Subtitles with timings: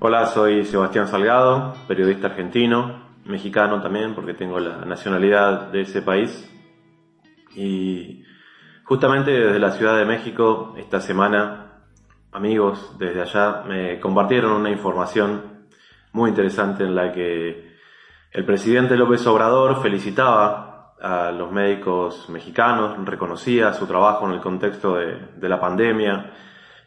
[0.00, 6.48] Hola, soy Sebastián Salgado, periodista argentino, mexicano también, porque tengo la nacionalidad de ese país.
[7.56, 8.22] Y
[8.84, 11.80] justamente desde la Ciudad de México, esta semana,
[12.30, 15.66] amigos desde allá me compartieron una información
[16.12, 17.74] muy interesante en la que
[18.30, 24.94] el presidente López Obrador felicitaba a los médicos mexicanos, reconocía su trabajo en el contexto
[24.94, 26.34] de, la pandemia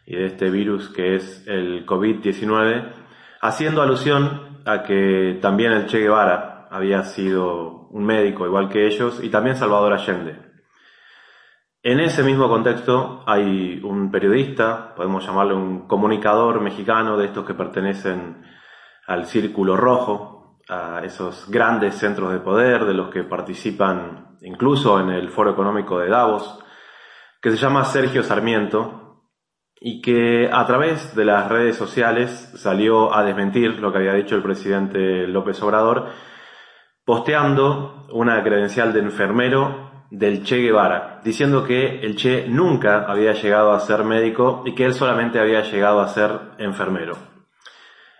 [0.06, 3.01] y de este virus que es el COVID-19
[3.42, 9.20] haciendo alusión a que también el Che Guevara había sido un médico igual que ellos
[9.22, 10.40] y también Salvador Allende.
[11.82, 17.54] En ese mismo contexto hay un periodista, podemos llamarle un comunicador mexicano de estos que
[17.54, 18.42] pertenecen
[19.08, 25.10] al Círculo Rojo, a esos grandes centros de poder de los que participan incluso en
[25.10, 26.60] el Foro Económico de Davos,
[27.40, 29.01] que se llama Sergio Sarmiento,
[29.84, 34.36] y que a través de las redes sociales salió a desmentir lo que había dicho
[34.36, 36.06] el presidente López Obrador,
[37.04, 43.72] posteando una credencial de enfermero del Che Guevara, diciendo que el Che nunca había llegado
[43.72, 47.16] a ser médico y que él solamente había llegado a ser enfermero.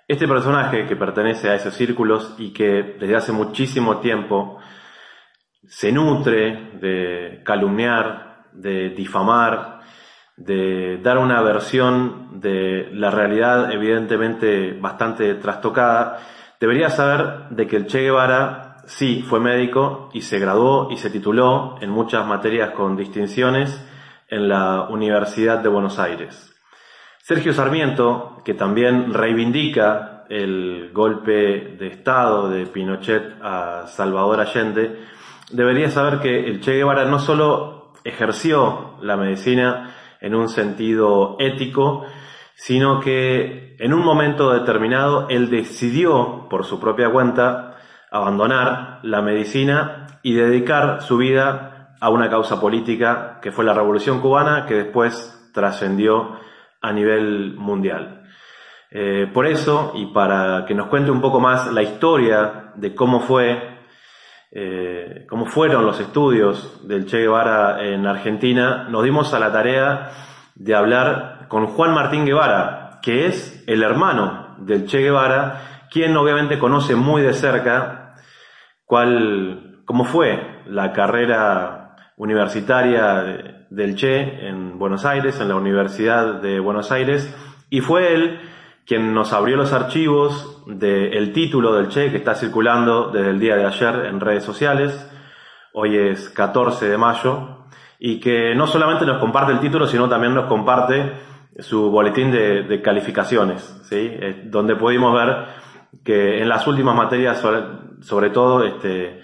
[0.08, 4.58] Este personaje que pertenece a esos círculos y que desde hace muchísimo tiempo
[5.68, 9.81] se nutre de calumniar, de difamar,
[10.36, 16.20] de dar una versión de la realidad evidentemente bastante trastocada,
[16.60, 21.10] debería saber de que el Che Guevara sí fue médico y se graduó y se
[21.10, 23.86] tituló en muchas materias con distinciones
[24.28, 26.52] en la Universidad de Buenos Aires.
[27.18, 35.04] Sergio Sarmiento, que también reivindica el golpe de Estado de Pinochet a Salvador Allende,
[35.50, 39.91] debería saber que el Che Guevara no solo ejerció la medicina,
[40.22, 42.06] en un sentido ético,
[42.54, 47.76] sino que en un momento determinado él decidió, por su propia cuenta,
[48.10, 54.20] abandonar la medicina y dedicar su vida a una causa política que fue la Revolución
[54.20, 56.36] cubana, que después trascendió
[56.80, 58.22] a nivel mundial.
[58.90, 63.20] Eh, por eso, y para que nos cuente un poco más la historia de cómo
[63.20, 63.71] fue
[64.54, 70.10] eh, cómo fueron los estudios del Che Guevara en Argentina, nos dimos a la tarea
[70.54, 76.58] de hablar con Juan Martín Guevara, que es el hermano del Che Guevara, quien obviamente
[76.58, 78.14] conoce muy de cerca
[78.84, 86.60] cuál, cómo fue la carrera universitaria del Che en Buenos Aires, en la Universidad de
[86.60, 87.34] Buenos Aires,
[87.70, 88.40] y fue él
[88.86, 93.56] quien nos abrió los archivos del título del Che que está circulando desde el día
[93.56, 95.08] de ayer en redes sociales.
[95.72, 97.66] Hoy es 14 de mayo
[97.98, 101.12] y que no solamente nos comparte el título, sino también nos comparte
[101.58, 104.10] su boletín de, calificaciones, ¿sí?
[104.44, 105.46] donde pudimos ver
[106.04, 107.40] que en las últimas materias,
[108.00, 109.22] sobre, todo, este,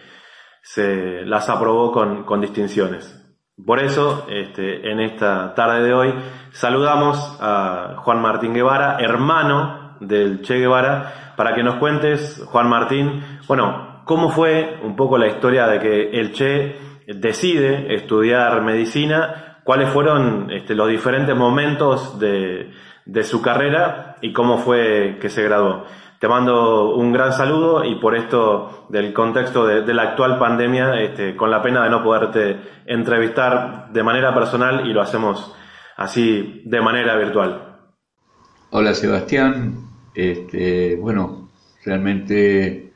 [0.63, 3.28] se las aprobó con distinciones.
[3.65, 6.15] Por eso, este, en esta tarde de hoy,
[6.53, 13.23] saludamos a Juan Martín Guevara, hermano del Che Guevara, para que nos cuentes, Juan Martín,
[13.49, 19.91] bueno, cómo fue un poco la historia de que el Che decide estudiar medicina, cuáles
[19.91, 22.71] fueron este, los diferentes momentos de,
[23.05, 25.85] de su carrera y cómo fue que se graduó.
[26.19, 31.37] Te mando un gran saludo y por esto del contexto de, la actual pandemia, este,
[31.37, 32.57] con la pena de no poderte
[32.87, 35.55] entrevistar de manera personal y lo hacemos
[35.97, 37.77] así de manera virtual.
[38.71, 39.77] Hola Sebastián,
[40.13, 41.51] este, bueno,
[41.85, 42.93] realmente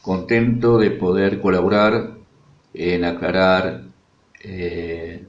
[0.00, 2.10] contento de poder colaborar
[2.72, 3.82] en aclarar
[4.40, 5.26] eh,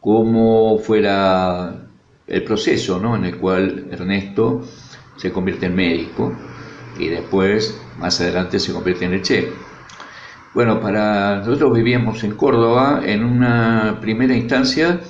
[0.00, 1.84] cómo fuera
[2.26, 3.14] el proceso ¿no?
[3.14, 4.62] en el cual Ernesto
[5.16, 6.32] se convierte en médico
[6.98, 9.46] y después, más adelante, se convierte en el chef.
[10.54, 15.00] Bueno, para nosotros vivíamos en Córdoba, en una primera instancia,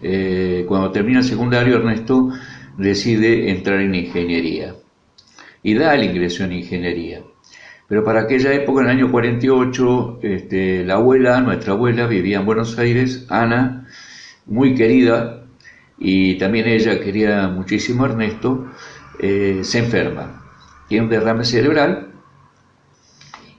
[0.00, 2.30] eh, cuando termina el secundario, Ernesto
[2.76, 4.74] decide entrar en ingeniería
[5.62, 7.22] y da el ingreso en ingeniería.
[7.88, 12.46] Pero para aquella época, en el año 48, este, la abuela, nuestra abuela, vivía en
[12.46, 13.86] Buenos Aires, Ana,
[14.46, 15.44] muy querida,
[15.98, 18.70] y también ella quería muchísimo a Ernesto,
[19.22, 20.44] eh, se enferma,
[20.88, 22.12] tiene un derrame cerebral,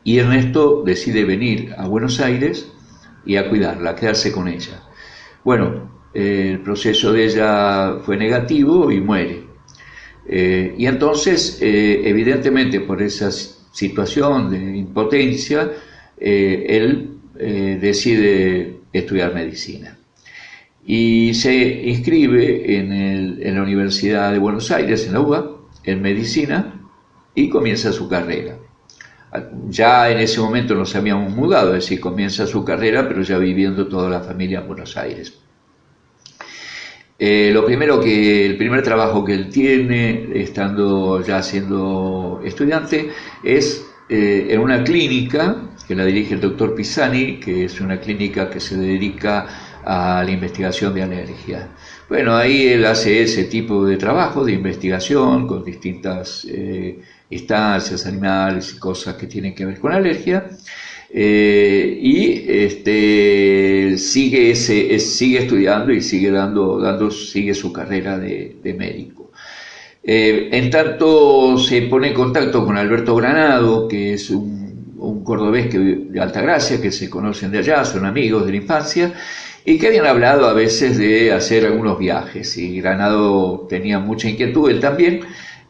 [0.03, 2.71] y Ernesto decide venir a Buenos Aires
[3.25, 4.83] y a cuidarla, a quedarse con ella.
[5.43, 9.43] Bueno, el proceso de ella fue negativo y muere.
[10.27, 15.71] Eh, y entonces, eh, evidentemente, por esa situación de impotencia,
[16.17, 19.97] eh, él decide estudiar medicina.
[20.85, 21.55] Y se
[21.89, 25.52] inscribe en, en, la Universidad de Buenos Aires, en la UBA,
[25.83, 26.79] en medicina,
[27.35, 28.57] y comienza su carrera.
[29.69, 33.87] Ya en ese momento nos habíamos mudado, es decir, comienza su carrera, pero ya viviendo
[33.87, 35.33] toda la familia en Buenos Aires.
[37.17, 43.09] Eh, lo primero que, el primer trabajo que él tiene, estando ya siendo estudiante,
[43.43, 48.49] es eh, en una clínica que la dirige el doctor Pisani, que es una clínica
[48.49, 49.47] que se dedica
[49.85, 51.69] a la investigación de alergia.
[52.09, 58.73] Bueno, ahí él hace ese tipo de trabajo de investigación con distintas eh, instancias animales
[58.75, 60.45] y cosas que tienen que ver con alergia.
[61.15, 68.75] Eh, y este, sigue, ese, sigue estudiando y sigue, dando, dando, sigue su carrera de,
[68.77, 69.31] médico.
[70.03, 75.77] Eh, en tanto se pone en contacto con Alberto Granado, que es un, cordobés que,
[75.77, 79.13] de Altagracia, que se conocen de allá, son amigos de la infancia,
[79.65, 82.57] y que habían hablado a veces de hacer algunos viajes.
[82.57, 85.21] Y Granado tenía mucha inquietud, él también,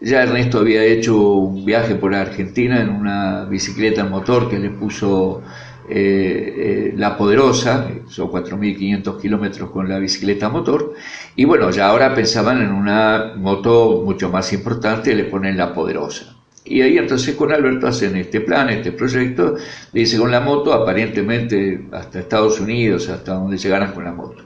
[0.01, 5.43] ya Ernesto había hecho un viaje por Argentina en una bicicleta motor que le puso
[5.89, 10.93] eh, eh, La Poderosa, son 4.500 kilómetros con la bicicleta motor,
[11.35, 16.32] y bueno, ya ahora pensaban en una moto mucho más importante, le ponen La Poderosa.
[16.65, 19.55] Y ahí entonces con Alberto hacen este plan, este proyecto,
[19.91, 24.43] dice con la moto aparentemente hasta Estados Unidos, hasta donde llegaran con la moto.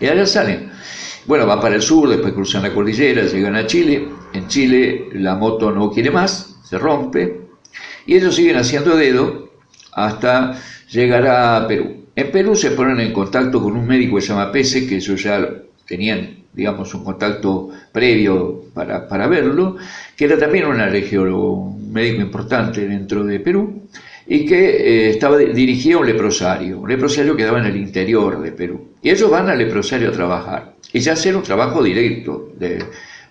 [0.00, 0.70] Y allá salen.
[1.26, 4.08] Bueno, van para el sur, después cruzan la cordillera, llegan a Chile.
[4.32, 7.48] En Chile la moto no quiere más, se rompe.
[8.06, 9.50] Y ellos siguen haciendo dedo
[9.92, 10.58] hasta
[10.90, 12.06] llegar a Perú.
[12.14, 15.22] En Perú se ponen en contacto con un médico que se llama Pese, que ellos
[15.22, 15.46] ya
[15.86, 19.76] tenían, digamos, un contacto previo para, para verlo,
[20.16, 23.82] que era también un alergiólogo, un médico importante dentro de Perú
[24.26, 28.52] y que eh, estaba dirigía un leprosario, un leprosario que quedaba en el interior de
[28.52, 28.88] Perú.
[29.02, 32.52] Y ellos van al leprosario a trabajar, y ya hacen un trabajo directo.
[32.58, 32.78] De,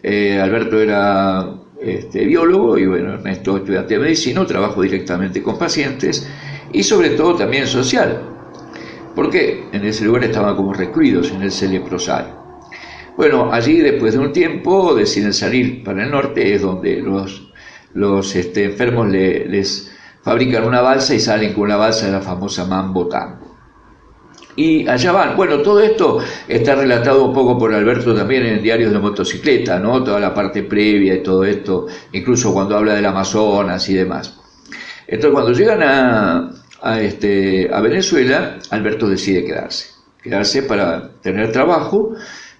[0.01, 6.27] eh, Alberto era este, biólogo y bueno, Ernesto estudiante de medicina, trabajo directamente con pacientes
[6.73, 8.19] y sobre todo también social,
[9.15, 12.46] porque en ese lugar estaban como recluidos en ese leprosario.
[13.17, 17.49] Bueno, allí después de un tiempo deciden salir para el norte, es donde los,
[17.95, 19.91] los este, enfermos les
[20.21, 23.57] fabrican una balsa y salen con la balsa de la famosa Mambo Tango.
[24.55, 25.35] Y allá van.
[25.35, 30.03] Bueno, todo esto está relatado un poco por Alberto también en diarios de motocicleta, ¿no?
[30.03, 34.39] Toda la parte previa y todo esto, incluso cuando habla del Amazonas y demás.
[35.07, 36.51] Entonces, cuando llegan a,
[36.83, 39.89] a, este, a Venezuela, Alberto decide quedarse.
[40.21, 42.13] Quedarse para tener trabajo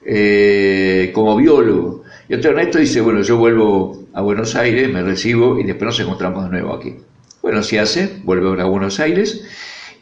[0.10, 2.04] eh, como biólogo.
[2.30, 6.00] Y entonces Ernesto dice, bueno, yo vuelvo a Buenos Aires, me recibo y después nos
[6.00, 6.96] encontramos de nuevo aquí.
[7.42, 9.46] Bueno, si hace, vuelve a Buenos Aires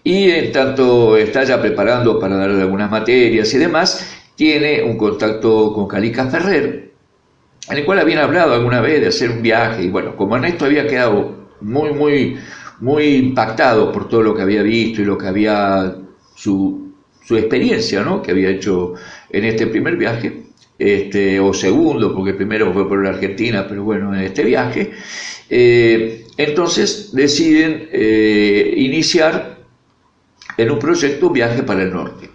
[0.04, 5.74] y en tanto está ya preparando para dar algunas materias y demás, tiene un contacto
[5.74, 6.92] con Calica Ferrer,
[7.70, 10.66] en el cual habían hablado alguna vez de hacer un viaje y bueno, como Ernesto
[10.66, 12.38] había quedado muy, muy,
[12.80, 15.96] muy impactado por todo lo que había visto y lo que había,
[16.36, 16.85] su,
[17.26, 18.22] su experiencia, ¿no?
[18.22, 18.94] Que había hecho
[19.30, 20.44] en este primer viaje,
[20.78, 24.92] este, o segundo, porque primero fue por la Argentina, pero bueno, en este viaje,
[25.50, 29.58] eh, entonces deciden eh, iniciar
[30.58, 32.30] en un proyecto un viaje para el norte.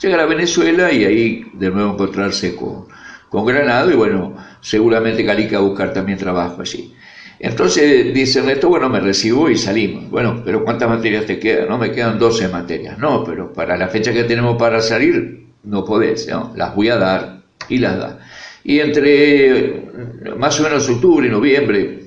[0.00, 2.86] Llegar a Venezuela y ahí de nuevo encontrarse con,
[3.28, 6.92] con Granado y bueno, seguramente Calica a buscar también trabajo allí.
[7.38, 10.08] Entonces dice Ernesto, bueno, me recibo y salimos.
[10.10, 11.68] Bueno, pero ¿cuántas materias te quedan?
[11.68, 12.98] No, me quedan 12 materias.
[12.98, 16.52] No, pero para la fecha que tenemos para salir, no podés, ¿no?
[16.56, 18.18] Las voy a dar y las da.
[18.64, 19.90] Y entre
[20.36, 22.04] más o menos octubre y noviembre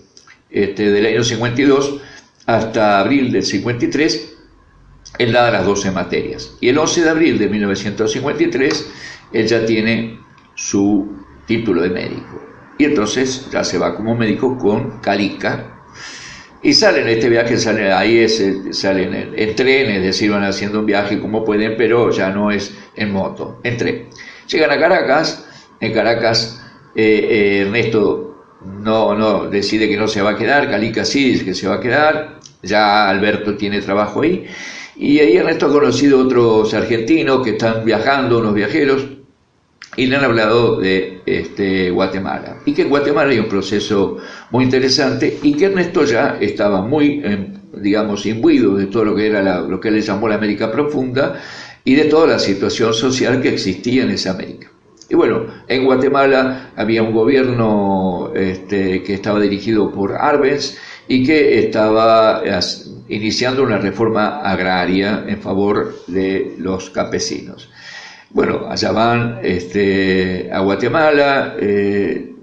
[0.49, 2.01] este, del año 52
[2.45, 4.35] hasta abril del 53,
[5.17, 6.55] él da las 12 materias.
[6.61, 8.91] Y el 11 de abril de 1953,
[9.33, 10.19] él ya tiene
[10.55, 12.44] su título de médico.
[12.77, 15.75] Y entonces ya se va como médico con Calica.
[16.61, 20.85] Y salen este viaje, salen ahí, es, salen en, tren, es decir, van haciendo un
[20.87, 24.09] viaje como pueden, pero ya no es en moto, en tren.
[24.47, 25.45] Llegan a Caracas,
[25.79, 26.59] en Caracas
[26.95, 28.25] eh, eh, Ernesto
[28.65, 31.75] no, no, decide que no se va a quedar, Calica sí dice que se va
[31.75, 34.47] a quedar, ya Alberto tiene trabajo ahí,
[34.95, 39.05] y ahí Ernesto ha conocido otros argentinos que están viajando, unos viajeros,
[39.97, 42.57] y le han hablado de este, Guatemala.
[42.65, 44.17] Y que en Guatemala hay un proceso
[44.51, 49.27] muy interesante y que Ernesto ya estaba muy, em, digamos, imbuido de todo lo que
[49.27, 51.41] era lo que él llamó la América Profunda
[51.83, 54.69] y de toda la situación social que existía en esa América.
[55.07, 60.77] Y bueno, en Guatemala había un gobierno este, que estaba dirigido por Arbenz
[61.07, 62.41] y que estaba
[63.07, 67.69] iniciando una reforma agraria en favor de los campesinos.
[68.35, 72.33] Bueno, allá van este, a Guatemala, eh,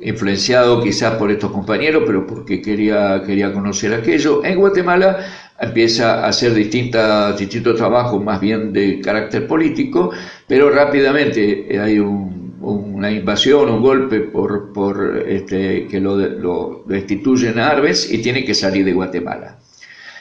[0.00, 4.44] influenciado quizás por estos compañeros, pero porque quería, quería conocer aquello.
[4.44, 5.24] En Guatemala
[5.60, 10.10] empieza a hacer distintas, distintos trabajos más bien de carácter político,
[10.48, 17.68] pero rápidamente hay una invasión, un golpe por, por este, que lo, lo, destituyen a
[17.68, 19.58] Arbes y tiene que salir de Guatemala.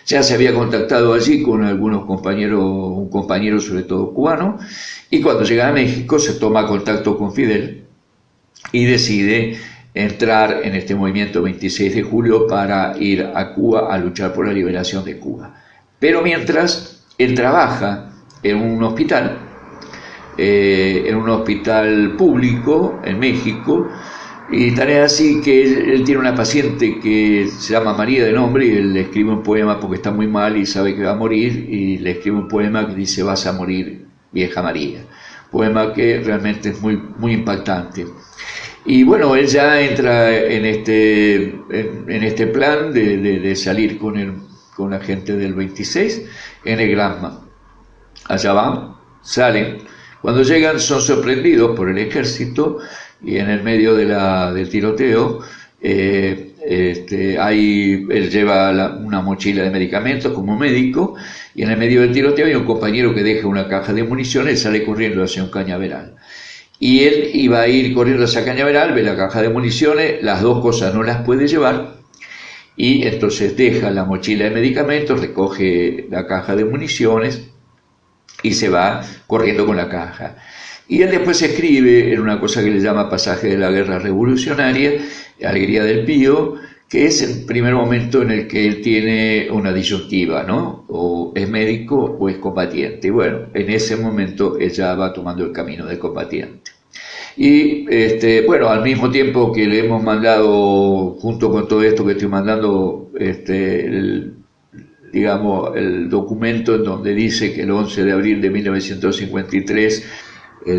[0.08, 4.58] Ya se había contactado allí con algunos compañeros, un compañero sobre todo cubano,
[5.10, 7.84] y cuando llega a México se toma contacto con Fidel
[8.72, 9.58] y decide
[9.94, 14.54] entrar en este movimiento 26 de julio para ir a Cuba a luchar por la
[14.54, 15.54] liberación de Cuba.
[16.00, 19.40] Pero mientras él trabaja en un hospital,
[20.38, 23.90] eh, en un hospital público en México,
[24.50, 28.66] y tal es así que él, tiene una paciente que se llama María de nombre
[28.66, 31.16] y él le escribe un poema porque está muy mal y sabe que va a
[31.16, 35.02] morir y le escribe un poema que dice vas a morir vieja María.
[35.52, 38.06] Poema que realmente es muy, muy impactante.
[38.86, 44.34] Y bueno, él ya entra en este, en, este plan de, de, salir con, el,
[44.76, 46.24] con la gente del 26
[46.64, 47.42] en el Granma.
[48.30, 49.80] Allá van, salen.
[50.22, 52.80] Cuando llegan son sorprendidos por el ejército
[53.24, 55.42] y en el medio del tiroteo
[55.82, 61.16] eh, este, hay, él lleva una mochila de medicamentos como médico
[61.56, 64.62] y en el medio del tiroteo hay un compañero que deja una caja de municiones
[64.62, 66.16] sale corriendo hacia un cañaveral.
[66.80, 70.62] Y él iba a ir corriendo hacia cañaveral, ve la caja de municiones, las dos
[70.62, 71.98] cosas no las puede llevar
[72.76, 77.50] y entonces deja la mochila de medicamentos, recoge la caja de municiones
[78.44, 80.36] y se va corriendo con la caja.
[80.90, 84.94] Y él después escribe en una cosa que le llama Pasaje de la Guerra Revolucionaria,
[85.44, 86.56] Alegría del Pío,
[86.90, 90.86] que es el primer momento en el que él tiene una disyuntiva, ¿no?
[90.88, 93.08] O es médico o es combatiente.
[93.08, 96.72] Y bueno, en ese momento ella va tomando el camino de combatiente.
[97.36, 102.14] Y este, bueno, al mismo tiempo que le hemos mandado, junto con todo esto que
[102.14, 104.32] estoy mandando, este,
[105.12, 110.06] digamos, el documento en donde dice que el 11 de abril de 1953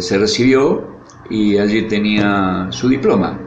[0.01, 0.99] se recibió
[1.31, 3.41] y allí tenía su diploma.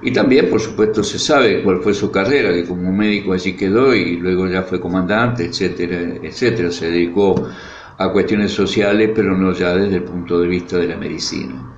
[0.00, 3.94] Y también, por supuesto, se sabe cuál fue su carrera, que como médico allí quedó
[3.94, 6.70] y luego ya fue comandante, etcétera, etcétera.
[6.70, 7.48] Se dedicó
[7.98, 11.74] a cuestiones sociales, pero no ya desde el punto de vista de la medicina.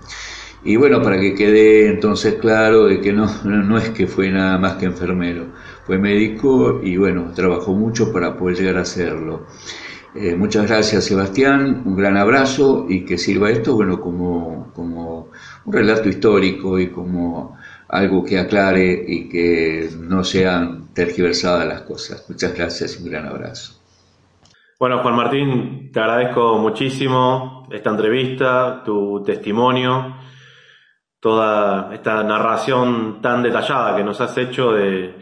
[0.63, 4.59] Y bueno, para que quede entonces claro de que no, no es que fue nada
[4.59, 5.47] más que enfermero,
[5.87, 9.47] fue médico y bueno, trabajó mucho para poder llegar a serlo.
[10.15, 15.29] Eh, muchas gracias Sebastián, un gran abrazo y que sirva esto bueno como, como
[15.65, 17.57] un relato histórico y como
[17.89, 22.25] algo que aclare y que no sean tergiversadas las cosas.
[22.29, 23.81] Muchas gracias y un gran abrazo.
[24.79, 30.17] Bueno, Juan Martín, te agradezco muchísimo esta entrevista, tu testimonio,
[31.21, 35.15] toda esta narración tan detallada que nos has hecho de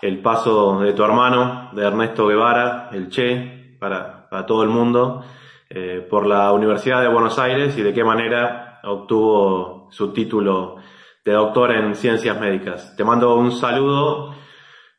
[0.00, 5.24] el paso de tu hermano, de Ernesto Guevara, el Che, para, a todo el mundo
[5.70, 10.76] eh, por la Universidad de Buenos Aires y de qué manera obtuvo su título
[11.24, 12.96] de doctor en ciencias médicas.
[12.96, 14.34] Te mando un saludo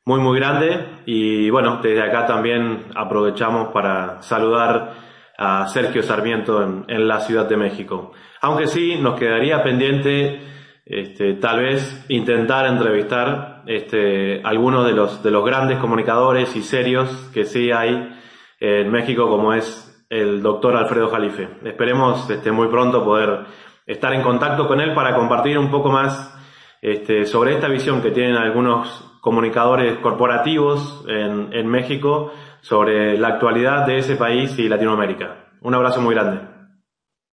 [0.06, 4.94] muy muy grande y bueno, desde acá también aprovechamos para saludar
[5.38, 8.12] a Sergio Sarmiento en, la Ciudad de México.
[8.42, 10.42] Aunque sí, nos quedaría pendiente
[10.86, 17.10] este, tal vez intentar entrevistar este, algunos de los, de los grandes comunicadores y serios
[17.34, 18.10] que sí hay
[18.63, 21.50] en México como es el doctor Alfredo Jalife.
[21.65, 23.41] Esperemos este, muy pronto poder
[23.86, 26.34] estar en contacto con él para compartir un poco más
[26.82, 33.86] este, sobre esta visión que tienen algunos comunicadores corporativos en, en México sobre la actualidad
[33.86, 35.50] de ese país y Latinoamérica.
[35.60, 36.39] Un abrazo muy grande.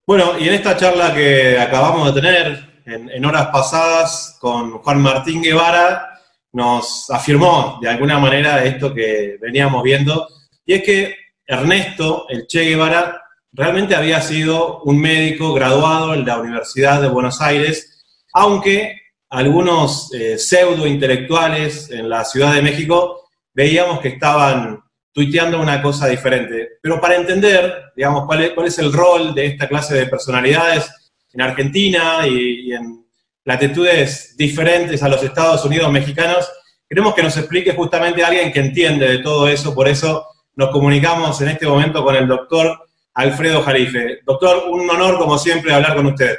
[0.05, 5.01] Bueno, y en esta charla que acabamos de tener en, en, horas pasadas con Juan
[5.01, 6.09] Martín Guevara,
[6.53, 10.27] nos afirmó de alguna manera esto que veníamos viendo,
[10.71, 11.17] y es que
[11.49, 17.41] Ernesto, el Che Guevara, realmente había sido un médico graduado en la Universidad de Buenos
[17.41, 19.01] Aires, aunque
[19.31, 26.07] algunos eh, pseudo intelectuales en la Ciudad de México, veíamos que estaban tuiteando una cosa
[26.07, 26.79] diferente.
[26.81, 30.89] Pero para entender, digamos, cuál es, cuál es el rol de esta clase de personalidades
[31.33, 33.05] en Argentina y, en
[33.45, 36.49] latitudes diferentes a los Estados Unidos mexicanos,
[36.89, 41.41] queremos que nos explique justamente alguien que entiende de todo eso, por eso nos comunicamos
[41.41, 44.21] en este momento con el doctor Alfredo Jarife.
[44.25, 46.37] Doctor, un honor como siempre hablar con usted.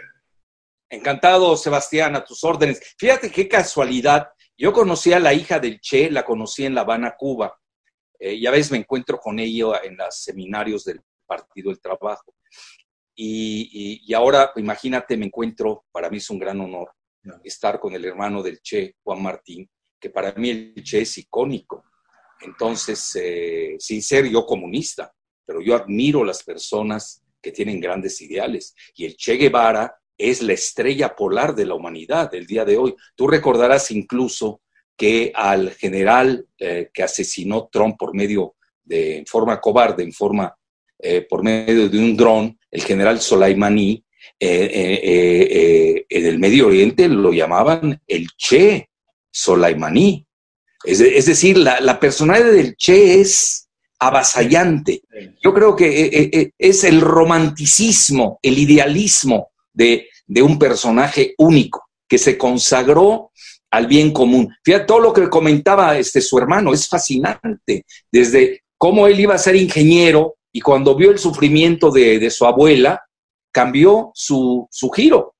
[0.90, 2.96] Encantado, Sebastián, a tus órdenes.
[2.98, 4.30] Fíjate qué casualidad.
[4.58, 7.58] Yo conocí a la hija del Che, la conocí en La Habana, Cuba.
[8.20, 12.36] Eh, y a veces me encuentro con ella en los seminarios del Partido del Trabajo.
[13.16, 16.92] Y, ahora, imagínate, me encuentro, para mí es un gran honor
[17.44, 21.84] estar con el hermano del Che, Juan Martín, que para mí el Che es icónico.
[22.42, 25.14] Entonces, eh, sin ser yo comunista,
[25.46, 28.76] pero yo admiro las personas que tienen grandes ideales.
[28.96, 32.96] Y el Che Guevara es la estrella polar de la humanidad del día de hoy.
[33.16, 34.62] Tú recordarás incluso
[34.96, 40.56] que al general eh, que asesinó Trump por medio de, forma cobarde, en forma,
[41.00, 44.04] eh, por medio de un dron, el general Soleimani,
[44.40, 48.90] eh, en el Medio Oriente lo llamaban el Che
[49.32, 50.26] Soleimani.
[50.84, 53.68] Es, decir, la, personalidad del Che es
[54.00, 55.02] avasallante.
[55.44, 62.38] Yo creo que es el romanticismo, el idealismo de, de un personaje único que se
[62.38, 63.32] consagró
[63.72, 64.54] al bien común.
[64.64, 69.40] Fíjate todo lo que comentaba este, su hermano, es fascinante, desde cómo él iba a
[69.40, 73.02] ser ingeniero y cuando vio el sufrimiento de, su abuela,
[73.52, 75.36] cambió su, giro.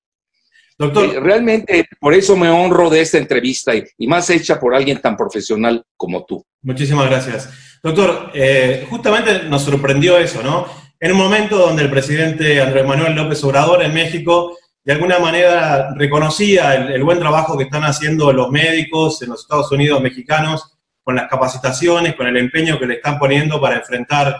[0.82, 1.06] Doctor.
[1.06, 5.16] Eh, realmente por eso me honro de esta entrevista y, más hecha por alguien tan
[5.16, 6.44] profesional como tú.
[6.64, 7.50] Muchísimas gracias.
[7.84, 10.66] Doctor, eh, justamente nos sorprendió eso, ¿no?
[11.00, 15.94] En un momento donde el presidente Andrés Manuel López Obrador en México de alguna manera
[15.96, 21.16] reconocía el, buen trabajo que están haciendo los médicos en los Estados Unidos mexicanos con
[21.16, 24.36] las capacitaciones, con el empeño que le están poniendo para enfrentar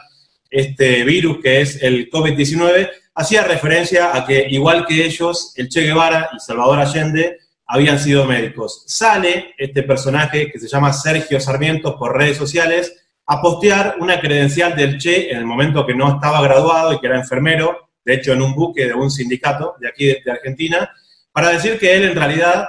[0.50, 5.82] este virus que es el COVID-19, hacía referencia a que igual que ellos, el Che
[5.82, 8.84] Guevara y Salvador Allende habían sido médicos.
[8.88, 14.76] Sale este personaje que se llama Sergio Sarmiento por redes sociales a postear una credencial
[14.76, 18.34] del Che en el momento que no estaba graduado y que era enfermero, de hecho
[18.34, 20.92] en un buque de un sindicato de aquí de, Argentina,
[21.32, 22.68] para decir que él en realidad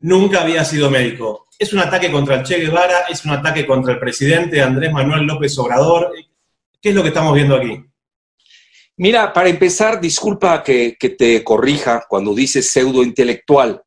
[0.00, 1.46] nunca había sido médico.
[1.58, 5.26] Es un ataque contra el Che Guevara, es un ataque contra el presidente Andrés Manuel
[5.26, 6.12] López Obrador.
[6.80, 7.84] ¿Qué es lo que estamos viendo aquí?
[9.02, 13.82] Mira, para empezar, disculpa que, te corrija cuando dices pseudo intelectual.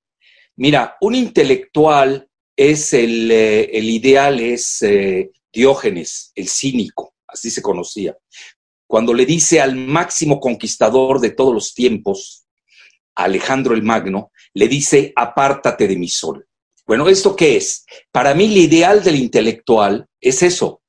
[0.58, 8.16] Mira, un intelectual es el, eh, ideal, es eh, Diógenes, el cínico, así se conocía
[8.88, 12.46] cuando le dice al máximo conquistador de todos los tiempos,
[13.16, 16.48] Alejandro el Magno, le dice, apártate de mi sol.
[16.86, 17.86] Bueno, ¿esto qué es?
[18.12, 20.82] Para mí el ideal del intelectual es eso,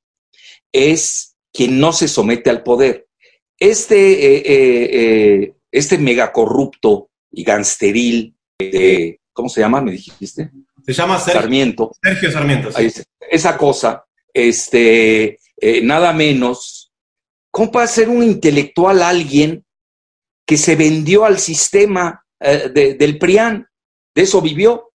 [0.72, 3.05] es quien no se somete al poder.
[3.58, 9.80] Este, eh, eh, eh, este megacorrupto y gangsteril de, ¿cómo se llama?
[9.80, 10.50] ¿Me dijiste?
[10.84, 11.92] Se llama Sarmiento.
[12.02, 12.70] Sergio Sarmiento.
[13.30, 15.38] Esa cosa, este,
[15.82, 16.86] nada menos
[17.56, 19.64] ¿Cómo puede ser un intelectual alguien
[20.46, 23.66] que se vendió al sistema eh, del PRIAN?
[24.14, 24.92] De eso vivió.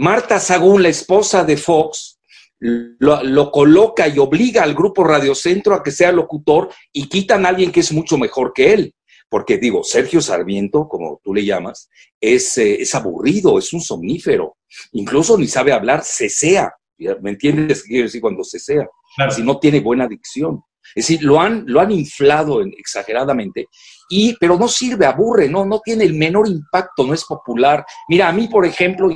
[0.00, 2.15] Marta Sagún, la esposa de Fox,
[2.58, 7.70] lo, coloca y obliga al grupo Radiocentro a que sea locutor y quitan a alguien
[7.70, 8.94] que es mucho mejor que él.
[9.28, 11.88] Porque digo, Sergio Sarmiento, como tú le llamas,
[12.20, 14.56] es, eh, es aburrido, es un somnífero.
[14.92, 16.72] Incluso ni sabe hablar, cesea.
[17.20, 18.88] ¿Me entiendes qué quiero decir cuando cesea?
[19.30, 20.62] Si no tiene buena dicción.
[20.94, 23.66] Es decir, lo han, lo han inflado exageradamente,
[24.08, 27.84] y, pero no sirve, aburre, no, no tiene el menor impacto, no es popular.
[28.08, 29.10] Mira, a mí, por ejemplo,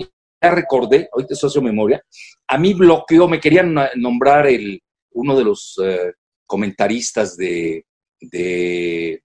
[0.49, 2.03] recordé, ahorita socio memoria,
[2.47, 6.13] a mí bloqueó, me querían nombrar el, uno de los eh,
[6.47, 7.85] comentaristas de,
[8.21, 9.23] de,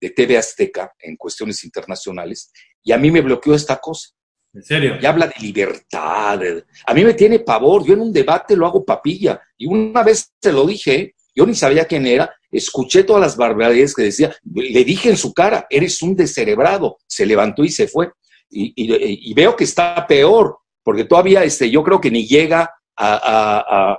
[0.00, 2.52] de TV Azteca en cuestiones internacionales,
[2.84, 4.10] y a mí me bloqueó esta cosa.
[4.54, 4.98] ¿En serio?
[5.00, 6.38] Y habla de libertad.
[6.86, 7.86] A mí me tiene pavor.
[7.86, 9.40] Yo en un debate lo hago papilla.
[9.56, 13.94] Y una vez se lo dije, yo ni sabía quién era, escuché todas las barbaridades
[13.94, 18.10] que decía, le dije en su cara, eres un descerebrado, se levantó y se fue.
[18.54, 23.98] Y, veo que está peor, porque todavía este, yo creo que ni llega a,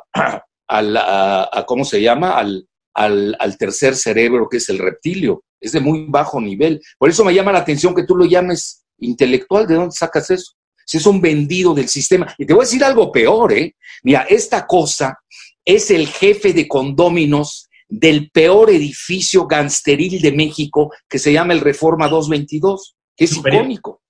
[0.69, 2.37] a, ¿cómo se llama?
[2.37, 5.43] Al, al, tercer cerebro, que es el reptilio.
[5.59, 6.81] Es de muy bajo nivel.
[6.97, 9.65] Por eso me llama la atención que tú lo llames intelectual.
[9.65, 10.53] ¿De dónde sacas eso?
[10.85, 12.33] Si es un vendido del sistema.
[12.37, 13.75] Y te voy a decir algo peor, ¿eh?
[14.03, 15.17] Mira, esta cosa
[15.65, 21.61] es el jefe de condóminos del peor edificio gangsteril de México que se llama el
[21.61, 24.02] Reforma 222, que es icónico.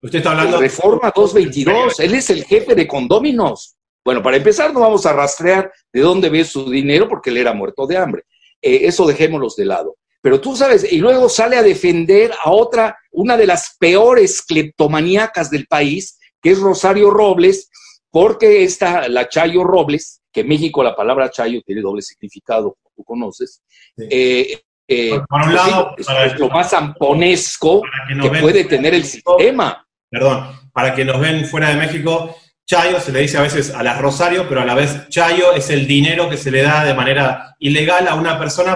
[0.00, 0.58] Usted está hablando.
[0.58, 3.76] Reforma 222, él es el jefe de condóminos.
[4.04, 7.52] Bueno, para empezar, no vamos a rastrear de dónde ve su dinero porque él era
[7.52, 8.22] muerto de hambre.
[8.62, 9.96] Eh, eso dejémoslos de lado.
[10.20, 15.50] Pero tú sabes, y luego sale a defender a otra, una de las peores cleptomaníacas
[15.50, 17.70] del país, que es Rosario Robles,
[18.10, 22.94] porque esta, la Chayo Robles, que en México la palabra Chayo tiene doble significado, como
[22.96, 23.62] tú conoces,
[23.96, 27.82] eh, eh, por un pues lado, es, lo más amponesco
[28.22, 29.86] que, puede tener el sistema.
[30.10, 33.82] Perdón, para que nos ven fuera de México, Chayo se le dice a veces a
[33.82, 36.94] las Rosario, pero a la vez Chayo es el dinero que se le da de
[36.94, 38.74] manera ilegal a una persona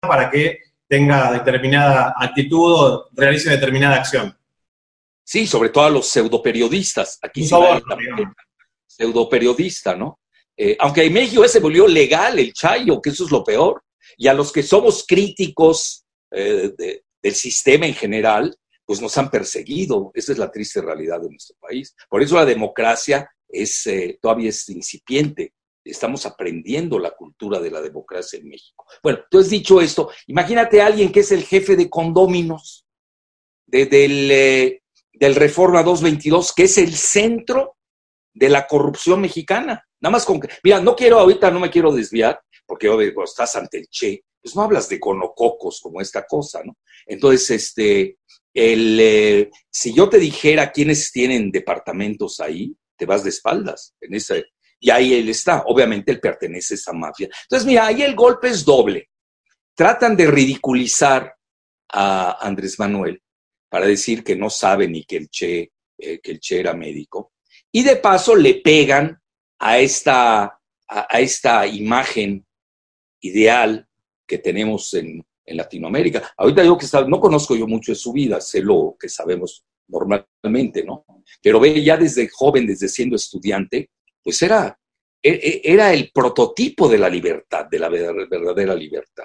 [0.00, 4.36] para que tenga determinada actitud o realice determinada acción.
[5.24, 7.18] Sí, sobre todo a los pseudoperiodistas.
[7.20, 7.54] Aquí sí
[8.86, 10.20] pseudoperiodista, ¿no?
[10.56, 13.82] Eh, aunque en México se volvió legal el chayo, que eso es lo peor.
[14.16, 16.72] Y a los que somos críticos eh,
[17.22, 20.12] del sistema en general, pues nos han perseguido.
[20.14, 21.94] Esa es la triste realidad de nuestro país.
[22.08, 25.52] Por eso la democracia es, eh, todavía es incipiente.
[25.84, 28.86] Estamos aprendiendo la cultura de la democracia en México.
[29.02, 32.86] Bueno, entonces dicho esto, imagínate a alguien que es el jefe de condóminos
[33.66, 34.80] del,
[35.12, 37.76] del Reforma 222, que es el centro
[38.34, 39.84] de la corrupción mexicana.
[40.00, 43.56] Nada más con que, mira, no quiero ahorita, no me quiero desviar, porque obvio, estás
[43.56, 46.76] ante el Che, pues no hablas de conococos como esta cosa, ¿no?
[47.06, 48.18] Entonces, este,
[48.56, 54.14] el, eh, si yo te dijera quiénes tienen departamentos ahí, te vas de espaldas en
[54.14, 54.46] ese,
[54.80, 55.64] y ahí él está.
[55.66, 57.28] Obviamente él pertenece a esa mafia.
[57.42, 59.10] Entonces, mira, ahí el golpe es doble.
[59.74, 61.34] Tratan de ridiculizar
[61.88, 63.22] a Andrés Manuel
[63.68, 67.34] para decir que no sabe ni que el Che, eh, que el Che era médico.
[67.70, 69.20] Y de paso le pegan
[69.58, 72.46] a esta, a, esta imagen
[73.20, 73.86] ideal
[74.26, 76.32] que tenemos en, Latinoamérica.
[76.36, 80.84] Ahorita digo que no conozco yo mucho de su vida, sé lo que sabemos normalmente,
[80.84, 81.04] ¿no?
[81.42, 83.90] Pero ve ya desde joven, desde siendo estudiante,
[84.22, 84.78] pues era,
[85.22, 89.24] e, e, era el prototipo de la libertad, de la verdadera libertad.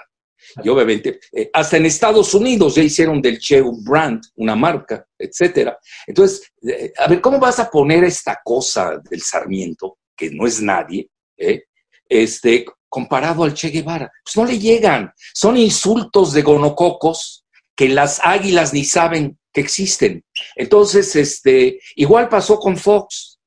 [0.64, 5.06] Y obviamente, eh, hasta en Estados Unidos ya hicieron del Che un brand, una marca,
[5.18, 5.78] etcétera.
[6.06, 10.62] Entonces, eh, a ver, ¿cómo vas a poner esta cosa del Sarmiento, que no es
[10.62, 11.64] nadie, eh,
[12.08, 14.12] este, comparado al Che Guevara?
[14.24, 15.14] Pues no le llegan.
[15.34, 20.24] Son insultos de gonococos que las águilas ni saben que existen.
[20.56, 23.40] Entonces, este, igual pasó con Fox.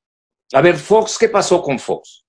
[0.52, 2.24] A ver, Fox, ¿qué pasó con Fox?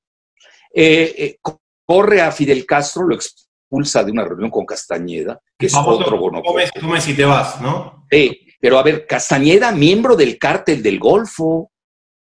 [1.86, 6.54] corre a Fidel Castro, lo expulsa de una reunión con Castañeda, que es otro bonoco.
[6.82, 8.06] Comes, y te vas, ¿no?
[8.12, 11.71] Sí, pero a ver, Castañeda, miembro del cártel del Golfo,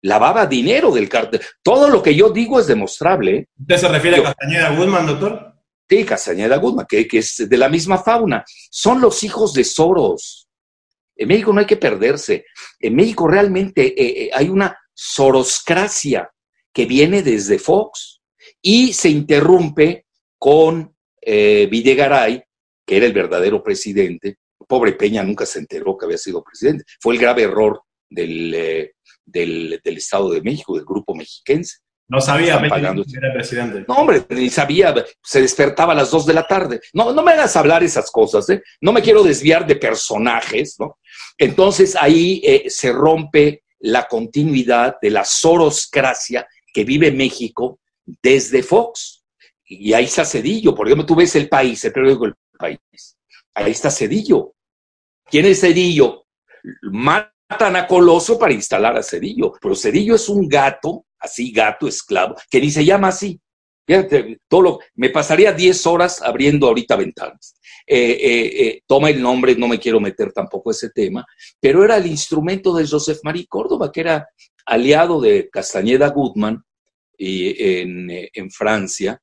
[0.02, 1.40] lavaba dinero del cártel.
[1.62, 3.36] Todo lo que yo digo es demostrable.
[3.36, 3.48] ¿eh?
[3.58, 5.54] ¿Usted se refiere a Castañeda Guzmán, doctor?
[5.88, 8.44] Sí, Castañeda Guzmán, que, que, es de la misma fauna.
[8.70, 10.48] Son los hijos de Soros.
[11.16, 12.44] En México no hay que perderse.
[12.78, 16.30] En México realmente eh, eh, hay una soroscracia
[16.72, 18.20] que viene desde Fox
[18.62, 20.06] y se interrumpe
[20.38, 22.42] con eh, Videgaray,
[22.86, 26.84] que era el verdadero presidente, pobre Peña nunca se enteró que había sido presidente.
[27.00, 28.92] Fue el grave error del,
[29.30, 31.78] del, Estado de México, del grupo mexiquense.
[32.08, 33.84] No sabía que era presidente.
[33.86, 36.80] No, hombre, ni sabía, se despertaba a las dos de la tarde.
[36.94, 38.62] No, no me hagas hablar esas cosas, ¿eh?
[38.80, 40.98] No me quiero desviar de personajes, ¿no?
[41.36, 47.80] Entonces ahí eh, se rompe la continuidad de la soroscracia que vive México
[48.22, 49.24] desde Fox.
[49.66, 50.74] Y ahí está Cedillo.
[50.74, 53.18] Por ejemplo, tú ves el país, el periódico El País.
[53.54, 54.54] Ahí está Cedillo.
[55.26, 56.26] ¿Quién es Cedillo?
[57.48, 59.52] Matan a Coloso para instalar a Cedillo.
[59.60, 63.40] Pero Cedillo es un gato, así gato, esclavo, que ni se llama así.
[63.86, 67.58] Fíjate, todo lo, me pasaría 10 horas abriendo ahorita ventanas.
[67.86, 71.24] Eh, eh, eh, toma el nombre, no me quiero meter tampoco ese tema,
[71.58, 74.28] pero era el instrumento de Joseph Marie Córdoba, que era
[74.66, 76.62] aliado de Castañeda Goodman
[77.16, 79.18] y en Francia,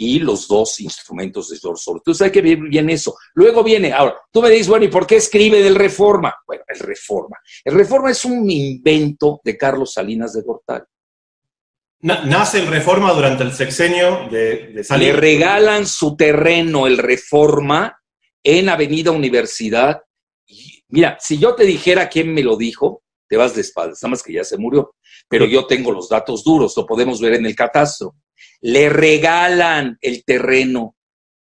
[0.00, 2.00] y los dos instrumentos de George Soros.
[2.00, 3.16] Entonces hay que ver bien eso.
[3.34, 6.34] Luego viene, ahora, tú me dices, bueno, ¿y por qué escribe del Reforma?
[6.46, 7.36] Bueno, el Reforma.
[7.64, 10.84] El Reforma es un invento de Carlos Salinas de Gortari.
[12.00, 15.14] Nace el Reforma durante el sexenio de, Salinas.
[15.14, 18.00] Le regalan su terreno, el Reforma,
[18.44, 20.00] en Avenida Universidad.
[20.90, 24.22] mira, si yo te dijera quién me lo dijo, te vas de espaldas, nada más
[24.22, 24.94] que ya se murió.
[25.28, 28.14] Pero yo tengo los datos duros, lo podemos ver en el catastro
[28.60, 30.96] le regalan el terreno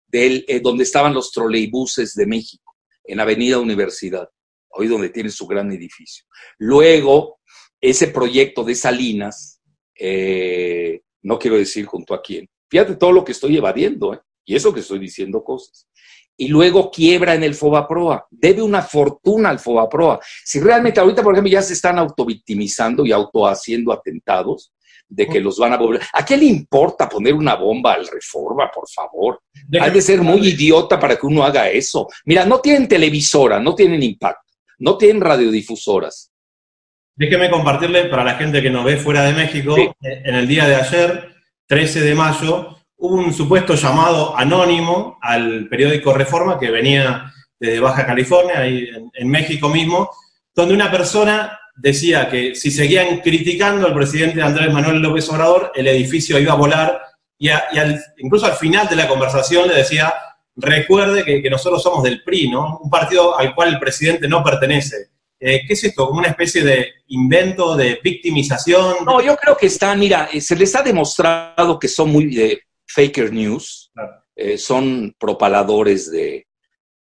[0.07, 4.29] del, eh, donde estaban los troleibuses de México, en Avenida Universidad,
[4.69, 6.25] hoy donde tiene su gran edificio.
[6.57, 7.39] Luego,
[7.81, 9.61] ese proyecto de Salinas,
[9.95, 14.19] eh, no quiero decir junto a quién, fíjate todo lo que estoy evadiendo, ¿eh?
[14.45, 15.87] y eso que estoy diciendo cosas.
[16.37, 18.27] Y luego quiebra en el Fobaproa.
[18.29, 20.19] Debe una fortuna al Fobaproa.
[20.45, 24.71] Si realmente ahorita, por ejemplo, ya se están autovictimizando y auto haciendo atentados
[25.09, 26.01] de que los van a volver.
[26.13, 29.41] ¿A qué le importa poner una bomba al Reforma, por favor?
[29.79, 32.07] Hay que ser muy idiota para que uno haga eso.
[32.25, 36.31] Mira, no tienen televisora, no tienen impacto, no tienen radiodifusoras.
[37.15, 40.75] Déjeme compartirle para la gente que nos ve fuera de México, en el día de
[40.75, 47.79] ayer, 13 de mayo, hubo un supuesto llamado anónimo al periódico Reforma que venía desde
[47.79, 50.09] Baja California, ahí en, México mismo,
[50.53, 55.87] donde una persona decía que si seguían criticando al presidente Andrés Manuel López Obrador, el
[55.87, 57.01] edificio iba a volar
[57.37, 57.49] y,
[58.17, 60.13] incluso al final de la conversación le decía,
[60.55, 62.79] recuerde que, nosotros somos del PRI, ¿no?
[62.81, 65.09] Un partido al cual el presidente no pertenece.
[65.39, 66.07] Eh, ¿Qué es esto?
[66.07, 69.05] ¿Como una especie de invento, de victimización?
[69.05, 72.59] No, yo creo que están, mira, eh, se les ha demostrado que son muy, eh,
[72.87, 73.91] faker news,
[74.35, 76.47] eh, son propaladores de,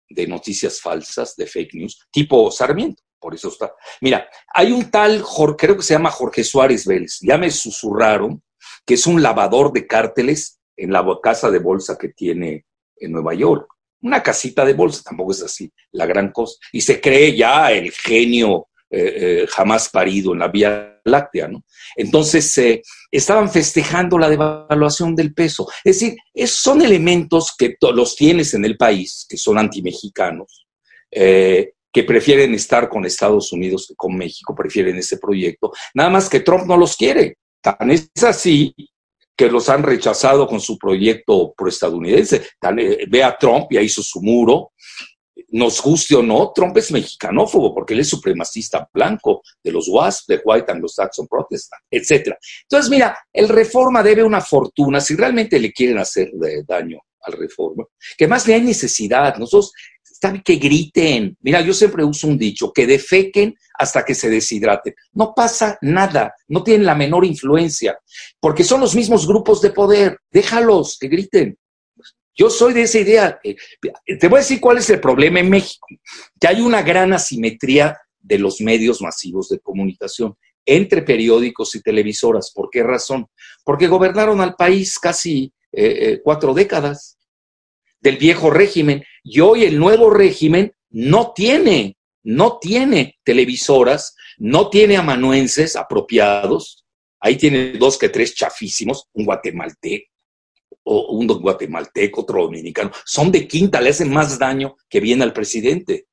[0.08, 3.72] de, noticias falsas, de fake news, tipo Sarmiento, por eso está.
[4.00, 5.22] Mira, hay un tal,
[5.56, 8.42] creo que se llama Jorge Suárez Vélez, ya me susurraron
[8.84, 12.64] que es un lavador de cárteles en la casa de bolsa que tiene
[12.96, 13.68] en Nueva York.
[14.02, 16.56] Una casita de bolsa, tampoco es así, la gran cosa.
[16.72, 21.64] Y se cree ya el genio eh, eh, jamás parido en la Vía Láctea, ¿no?
[21.96, 25.68] Entonces, eh, estaban festejando la devaluación del peso.
[25.84, 30.66] Es decir, son elementos que los tienes en el país, que son antimexicanos,
[31.92, 36.40] que prefieren estar con Estados Unidos que con México, prefieren ese proyecto, nada más que
[36.40, 37.36] Trump no los quiere.
[37.60, 38.74] Tan es así
[39.36, 42.42] que los han rechazado con su proyecto pro-estadounidense.
[43.08, 44.72] Ve a Trump, ya hizo su muro,
[45.52, 50.28] nos guste o no, Trump es mexicanófobo porque él es supremacista blanco de los WASP,
[50.28, 52.34] de White Anglo-Saxon Protestant, etc.
[52.62, 56.30] Entonces, mira, el Reforma debe una fortuna si realmente le quieren hacer
[56.66, 57.84] daño al Reforma,
[58.16, 59.36] que más le hay necesidad.
[59.36, 59.72] Nosotros,
[60.20, 61.36] está que griten.
[61.40, 64.94] Mira, yo siempre uso un dicho, que defequen hasta que se deshidraten.
[65.12, 67.98] No pasa nada, no tienen la menor influencia,
[68.38, 70.18] porque son los mismos grupos de poder.
[70.30, 71.56] Déjalos que griten.
[72.34, 73.40] Yo soy de esa idea.
[73.42, 73.56] Eh,
[74.18, 75.86] te voy a decir cuál es el problema en México,
[76.40, 82.52] que hay una gran asimetría de los medios masivos de comunicación entre periódicos y televisoras.
[82.54, 83.26] ¿Por qué razón?
[83.64, 87.18] Porque gobernaron al país casi eh, eh, cuatro décadas
[88.00, 94.96] del viejo régimen y hoy el nuevo régimen no tiene, no tiene televisoras, no tiene
[94.96, 96.84] amanuenses apropiados.
[97.20, 100.09] Ahí tiene dos que tres chafísimos, un guatemalteco,
[100.92, 105.32] o un guatemalteco, otro dominicano, son de quinta, le hacen más daño que viene al
[105.32, 106.06] presidente.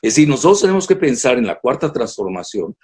[0.00, 2.76] Es decir, nosotros tenemos que pensar en la cuarta transformación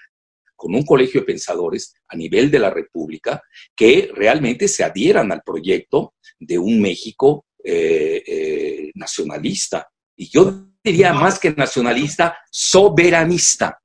[0.56, 3.40] con un colegio de pensadores a nivel de la República
[3.76, 9.88] que realmente se adhieran al proyecto de un México eh, eh, nacionalista.
[10.16, 13.78] Y yo diría más que nacionalista, soberanista.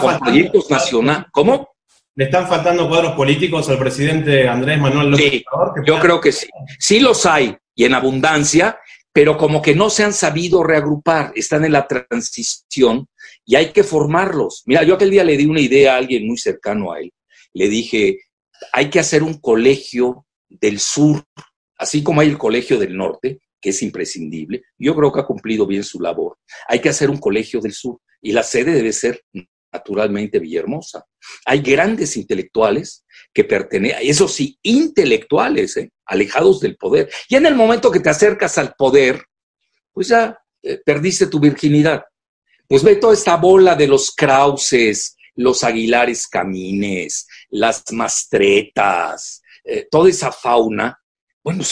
[0.00, 1.26] con proyectos nacionales.
[1.32, 1.70] ¿Cómo?
[2.16, 5.86] ¿Le están faltando cuadros políticos al presidente Andrés Manuel López Obrador?
[5.86, 6.48] yo creo que sí.
[6.78, 8.78] Sí los hay, y en abundancia,
[9.12, 13.08] pero como que no se han sabido reagrupar, están en la transición
[13.44, 14.62] y hay que formarlos.
[14.66, 17.12] Mira, yo aquel día le di una idea a alguien muy cercano a él.
[17.52, 18.18] Le dije,
[18.72, 21.24] hay que hacer un colegio del sur,
[21.76, 24.62] así como hay el colegio del norte, que es imprescindible.
[24.78, 26.38] Yo creo que ha cumplido bien su labor.
[26.68, 29.22] Hay que hacer un colegio del sur y la sede debe ser
[29.72, 31.04] naturalmente Villahermosa.
[31.46, 35.92] Hay grandes intelectuales que pertenecen, eso sí, intelectuales, ¿eh?
[36.04, 37.10] alejados del poder.
[37.28, 39.24] Y en el momento que te acercas al poder,
[39.92, 42.04] pues ya eh, perdiste tu virginidad.
[42.66, 50.08] Pues ve toda esta bola de los Krauses, los Aguilares Camines, las Mastretas, eh, toda
[50.08, 51.00] esa fauna,
[51.42, 51.64] bueno,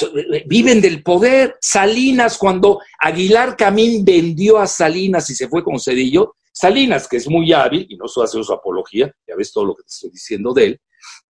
[0.46, 1.56] viven del poder.
[1.61, 7.29] Salinas, cuando Aguilar Camín vendió a Salinas y se fue con Cedillo, Salinas, que es
[7.29, 10.11] muy hábil, y no solo hace su apología, ya ves todo lo que te estoy
[10.11, 10.81] diciendo de él,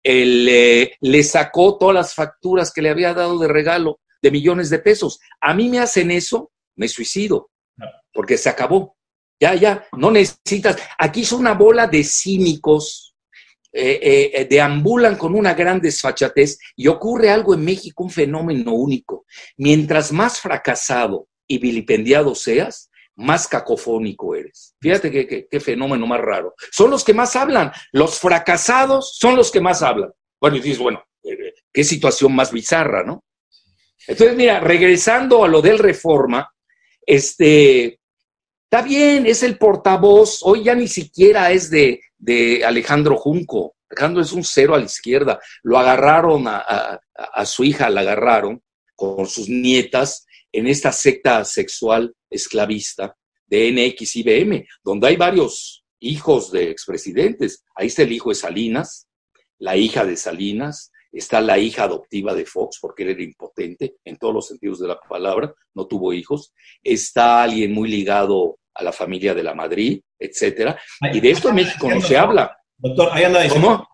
[0.01, 4.69] él eh, le sacó todas las facturas que le había dado de regalo de millones
[4.69, 5.19] de pesos.
[5.41, 7.49] A mí me hacen eso, me suicido,
[8.13, 8.95] porque se acabó.
[9.37, 10.77] Ya, ya, no necesitas.
[10.97, 13.13] Aquí es una bola de cínicos,
[13.73, 19.25] eh, eh, deambulan con una gran desfachatez y ocurre algo en México, un fenómeno único.
[19.57, 22.86] Mientras más fracasado y vilipendiado seas,
[23.17, 24.75] más cacofónico eres.
[24.79, 26.53] Fíjate qué, fenómeno más raro.
[26.71, 27.71] Son los que más hablan.
[27.91, 30.11] Los fracasados son los que más hablan.
[30.39, 33.23] Bueno, y dices, bueno, eh, qué situación más bizarra, ¿no?
[34.07, 36.49] Entonces, mira, regresando a lo del reforma,
[37.05, 37.99] este,
[38.63, 42.01] está bien, es el portavoz, hoy ya ni siquiera es de,
[42.63, 43.75] Alejandro Junco.
[43.89, 45.39] Alejandro es un cero a la izquierda.
[45.63, 48.61] Lo agarraron a, a su hija, la agarraron
[48.95, 56.69] con sus nietas en esta secta sexual esclavista de NXIBM, donde hay varios hijos de
[56.69, 57.63] expresidentes.
[57.75, 59.07] Ahí está el hijo de Salinas,
[59.59, 64.17] la hija de Salinas, está la hija adoptiva de Fox, porque él era impotente en
[64.17, 66.53] todos los sentidos de la palabra, no tuvo hijos.
[66.83, 70.79] Está alguien muy ligado a la familia de la Madrid, etcétera.
[71.13, 72.55] Y de esto en México no se habla.
[72.77, 73.87] Doctor, ahí anda diciendo.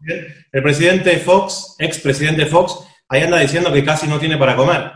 [0.52, 4.92] El presidente Fox, expresidente Fox, ahí anda diciendo que casi no tiene para comer.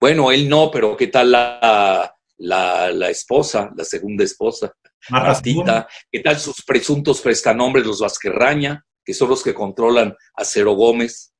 [0.00, 4.72] Bueno, él no, pero ¿qué tal la, la, esposa, la segunda esposa?
[5.10, 10.72] Martita, ¿qué tal sus presuntos prestanombres, los Vasquerraña, que son los que controlan a Cero
[10.72, 11.34] Gómez?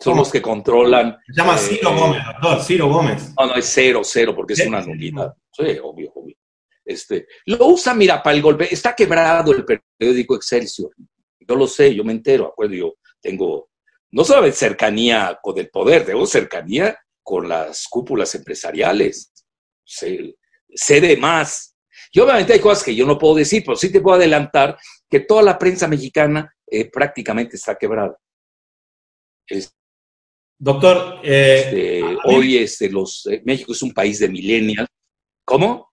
[0.00, 1.16] Son los que controlan.
[1.26, 3.32] Se llama Ciro eh, Gómez, doctor, Ciro Gómez.
[3.38, 5.34] No, no, es cero, cero, porque es una nulidad.
[5.50, 6.36] Sí, obvio, obvio.
[6.84, 8.72] Este, lo usa, mira, para el golpe.
[8.72, 10.90] Está quebrado el periódico Excelsior.
[11.40, 13.70] Yo lo sé, yo me entero, acuerdo, yo tengo,
[14.10, 19.32] no solo cercanía con el poder, tengo cercanía con las cúpulas empresariales.
[19.84, 20.36] Sé,
[20.72, 21.76] sé de más.
[22.12, 24.78] Y obviamente hay cosas que yo no puedo decir, pero sí te puedo adelantar
[25.10, 28.16] que toda la prensa mexicana eh, prácticamente está quebrada.
[30.56, 34.88] Doctor, eh, este, hoy este, los, eh, México es un país de millennials.
[35.44, 35.92] ¿Cómo?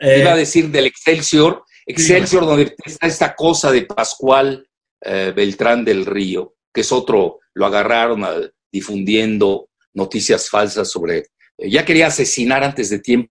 [0.00, 4.68] Iba a decir del Excelsior, Excelsior, donde está esta cosa de Pascual
[5.00, 8.24] Beltrán del Río, que es otro, lo agarraron
[8.72, 11.18] difundiendo noticias falsas sobre.
[11.58, 13.30] Eh, ya quería asesinar antes de tiempo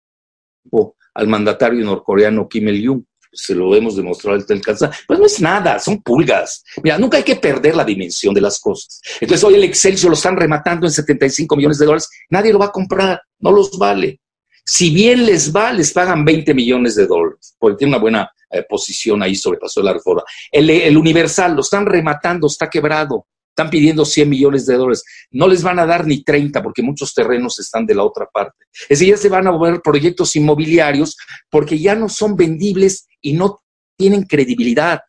[1.14, 3.04] al mandatario norcoreano Kim Il-jung.
[3.34, 4.62] Se lo hemos demostrado hasta el.
[4.62, 6.64] Pues no es nada, son pulgas.
[6.84, 9.02] Mira, nunca hay que perder la dimensión de las cosas.
[9.22, 12.10] Entonces hoy el Excelsior lo están rematando en 75 millones de dólares.
[12.30, 14.20] Nadie lo va a comprar, no los vale.
[14.66, 18.64] Si bien les va, les pagan 20 millones de dólares, porque tiene una buena eh,
[18.68, 20.24] posición ahí, sobrepasó la reforma.
[20.52, 23.28] El, Universal lo están rematando, está quebrado.
[23.52, 25.04] Están pidiendo 100 millones de dólares.
[25.32, 28.66] No les van a dar ni 30 porque muchos terrenos están de la otra parte.
[28.84, 31.18] Es decir, ya se van a mover proyectos inmobiliarios
[31.50, 33.62] porque ya no son vendibles y no
[33.98, 35.02] tienen credibilidad.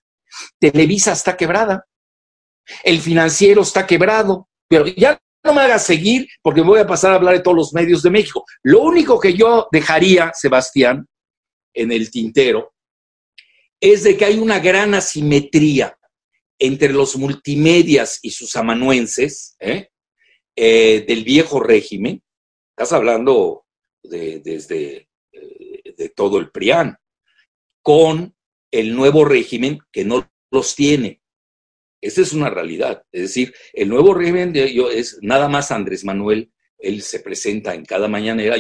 [0.59, 1.87] Televisa está quebrada.
[2.83, 4.49] El financiero está quebrado.
[4.69, 7.57] Pero ya no me hagas seguir porque me voy a pasar a hablar de todos
[7.57, 8.45] los medios de México.
[8.65, 11.07] Lo único que yo dejaría, Sebastián,
[11.75, 12.73] en el tintero,
[13.81, 15.97] es de que hay una gran asimetría
[16.63, 19.89] entre los multimedias y sus amanuenses ¿eh?
[20.55, 22.23] Eh, del viejo régimen.
[22.71, 23.67] Estás hablando
[24.05, 26.97] de, desde eh, todo el PRIAN,
[27.83, 28.37] con
[28.71, 31.21] el nuevo régimen que no los tiene.
[32.01, 33.03] Esa es una realidad.
[33.11, 37.75] Es decir, el nuevo régimen de ellos es nada más Andrés Manuel, él se presenta
[37.75, 38.57] en cada mañanera.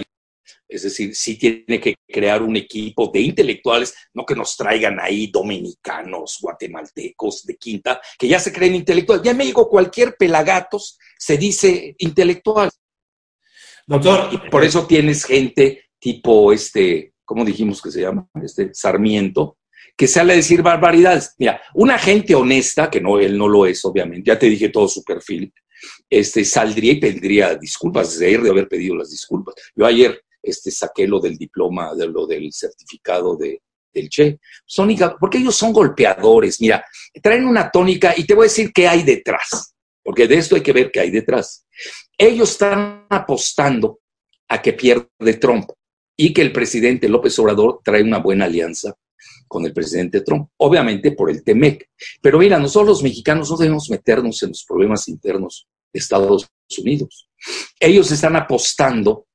[0.72, 5.26] Es decir, sí tiene que crear un equipo de intelectuales, no que nos traigan ahí
[5.26, 9.24] dominicanos, guatemaltecos de quinta, que ya se creen intelectuales.
[9.24, 12.70] Ya en México cualquier pelagatos se dice intelectual.
[13.86, 14.28] Doctor.
[14.32, 18.28] Y por eso tienes gente tipo este, ¿cómo dijimos que se llama?
[18.42, 19.58] Este Sarmiento,
[19.96, 21.34] que sale a decir barbaridades.
[21.38, 24.88] Mira, una gente honesta, que no, él no lo es, obviamente, ya te dije todo
[24.88, 25.52] su perfil,
[26.08, 29.54] este, saldría y pediría disculpas, desde ayer de haber pedido las disculpas.
[29.74, 34.38] Yo ayer este, saqué lo del diploma, de lo del certificado de, del Che.
[34.66, 36.84] Sónica, porque ellos son golpeadores, mira,
[37.22, 40.62] traen una tónica y te voy a decir qué hay detrás, porque de esto hay
[40.62, 41.64] que ver qué hay detrás.
[42.16, 44.00] Ellos están apostando
[44.48, 45.70] a que pierde Trump
[46.16, 48.94] y que el presidente López Obrador trae una buena alianza
[49.48, 51.90] con el presidente Trump, obviamente por el TEMEC.
[52.20, 57.28] Pero mira, nosotros los mexicanos no debemos meternos en los problemas internos de Estados Unidos.
[57.78, 59.26] Ellos están apostando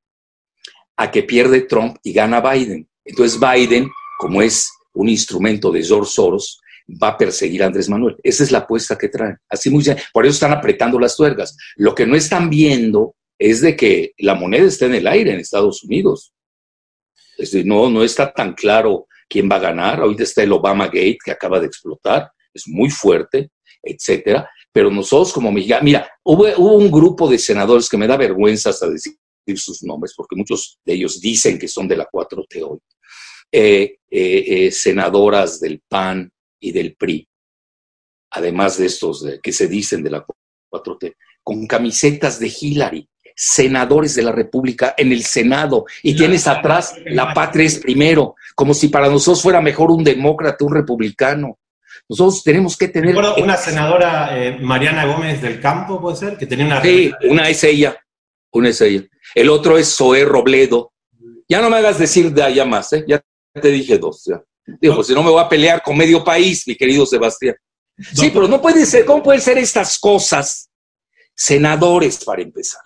[0.98, 2.88] a que pierde Trump y gana Biden.
[3.06, 6.60] Entonces Biden, como es un instrumento de George Soros,
[7.02, 8.16] va a perseguir a Andrés Manuel.
[8.24, 9.38] Esa es la apuesta que traen.
[9.50, 9.84] Así muy
[10.14, 11.56] Por eso están apretando las tuercas.
[11.76, 15.40] Lo que no están viendo es de que la moneda está en el aire en
[15.40, 16.34] Estados Unidos.
[17.66, 20.02] No, no está tan claro quién va a ganar.
[20.02, 23.52] Ahorita está el Obama Gate que acaba de explotar, es muy fuerte,
[23.84, 24.50] etcétera.
[24.72, 28.90] Pero nosotros como mexicanos, mira, hubo, un grupo de senadores que me da vergüenza hasta
[28.90, 29.14] decir
[29.56, 32.80] sus nombres, porque muchos de ellos dicen que son de la 4T hoy.
[33.50, 36.30] Eh, eh, eh, senadoras del PAN
[36.60, 37.26] y del PRI,
[38.32, 40.26] además de estos que se dicen de la
[40.70, 43.08] 4T, con camisetas de Hillary
[43.38, 48.74] senadores de la República en el Senado y tienes atrás la patria es primero, como
[48.74, 51.60] si para nosotros fuera mejor un demócrata, un republicano.
[52.10, 53.16] Nosotros tenemos que tener...
[53.16, 56.82] una senadora, eh, Mariana Gómez del Campo, puede ser, que tenía una...
[56.82, 57.96] Sí, una es ella,
[58.52, 59.04] una es ella.
[59.38, 60.94] El otro es Zoé Robledo.
[61.48, 63.06] Ya no me hagas decir de allá más, ¿eh?
[63.08, 63.24] ya
[63.54, 64.24] te dije dos.
[64.26, 64.44] Ya.
[64.82, 67.56] Digo, pues si no me voy a pelear con medio país, mi querido Sebastián.
[68.16, 70.72] Sí, pero no puede ser, ¿cómo pueden ser estas cosas?
[71.36, 72.82] Senadores, para empezar.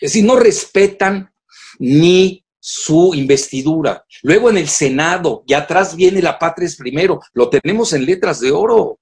[0.00, 1.32] Es decir, no respetan
[1.78, 4.04] ni su investidura.
[4.24, 8.40] Luego en el Senado, y atrás viene la patria es primero, lo tenemos en letras
[8.40, 8.98] de oro.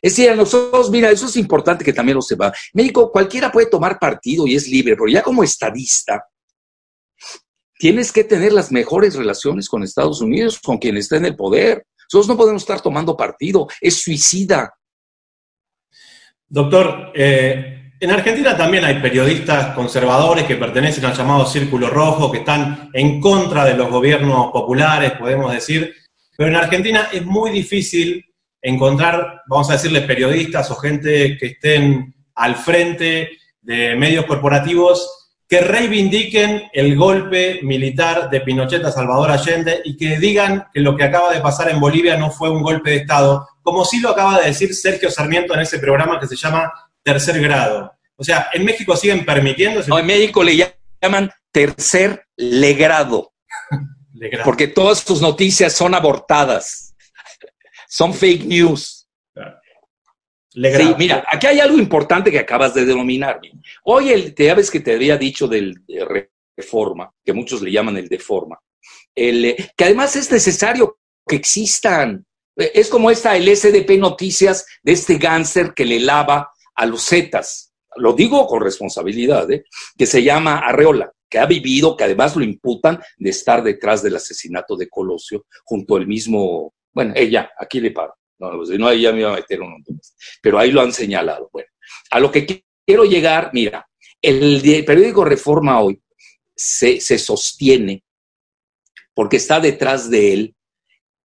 [0.00, 2.54] Es decir, a nosotros, mira, eso es importante que también lo sepa.
[2.72, 6.24] México, cualquiera puede tomar partido y es libre, pero ya como estadista,
[7.78, 11.86] tienes que tener las mejores relaciones con Estados Unidos, con quien está en el poder.
[12.12, 14.74] Nosotros no podemos estar tomando partido, es suicida.
[16.48, 22.38] Doctor, eh, en Argentina también hay periodistas conservadores que pertenecen al llamado Círculo Rojo, que
[22.38, 25.94] están en contra de los gobiernos populares, podemos decir,
[26.36, 28.24] pero en Argentina es muy difícil
[28.62, 35.17] encontrar, vamos a decirle, periodistas o gente que estén al frente de medios corporativos
[35.48, 40.94] que reivindiquen el golpe militar de Pinochet a Salvador Allende y que digan que lo
[40.94, 44.10] que acaba de pasar en Bolivia no fue un golpe de Estado, como sí lo
[44.10, 46.70] acaba de decir Sergio Sarmiento en ese programa que se llama
[47.02, 47.90] Tercer Grado.
[48.16, 49.80] O sea, en México siguen permitiendo...
[49.86, 50.70] No, en México le
[51.00, 53.32] llaman tercer legrado,
[54.12, 54.44] legrado.
[54.44, 56.94] porque todas sus noticias son abortadas,
[57.88, 58.97] son fake news.
[60.58, 63.40] Sí, mira, aquí hay algo importante que acabas de denominar.
[63.84, 67.96] Hoy el, te ves que te había dicho del de reforma, que muchos le llaman
[67.96, 68.58] el deforma,
[69.14, 72.26] el, eh, que además es necesario que existan.
[72.56, 77.06] Eh, es como esta el SDP Noticias de este gánster que le lava a los
[77.06, 77.72] Zetas.
[77.96, 79.64] Lo digo con responsabilidad, ¿eh?
[79.96, 84.16] que se llama Arreola, que ha vivido, que además lo imputan de estar detrás del
[84.16, 89.02] asesinato de Colosio, junto al mismo, bueno, ella, aquí le paro no, pues, no, ahí
[89.02, 90.00] ya me iba a meter un montón.
[90.40, 91.50] Pero ahí lo han señalado.
[91.52, 91.68] Bueno,
[92.10, 93.88] a lo que quiero llegar, mira,
[94.22, 96.00] el periódico Reforma hoy
[96.54, 98.02] se, se sostiene
[99.14, 100.54] porque está detrás de él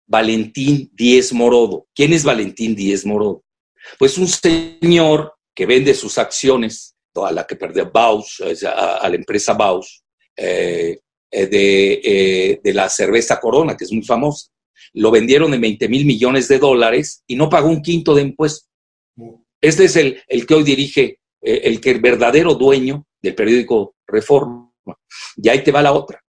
[0.05, 1.87] Valentín Díez Morodo.
[1.93, 3.43] ¿Quién es Valentín Díez Morodo?
[3.97, 9.53] Pues un señor que vende sus acciones, toda la que perdió Baus, a, la empresa
[9.53, 10.03] Baus,
[10.35, 10.99] eh,
[11.31, 14.47] eh, de, eh, de, la cerveza Corona, que es muy famosa
[14.93, 18.67] lo vendieron en 20 mil millones de dólares y no pagó un quinto de impuesto.
[19.61, 23.95] Este es el, el que hoy dirige, eh, el que el verdadero dueño del periódico
[24.07, 24.71] Reforma.
[25.35, 26.23] Y ahí te va la otra.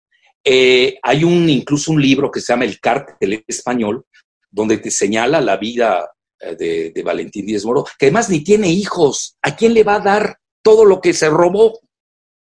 [0.44, 4.04] Eh, hay un, incluso un libro que se llama El Cártel Español,
[4.50, 9.36] donde te señala la vida eh, de, Valentín Díez Moro, que además ni tiene hijos.
[9.42, 11.78] ¿A quién le va a dar todo lo que se robó?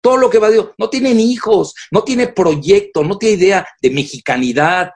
[0.00, 0.70] Todo lo que va a Dios.
[0.76, 4.90] No tiene hijos, no tiene proyecto, no tiene idea de mexicanidad,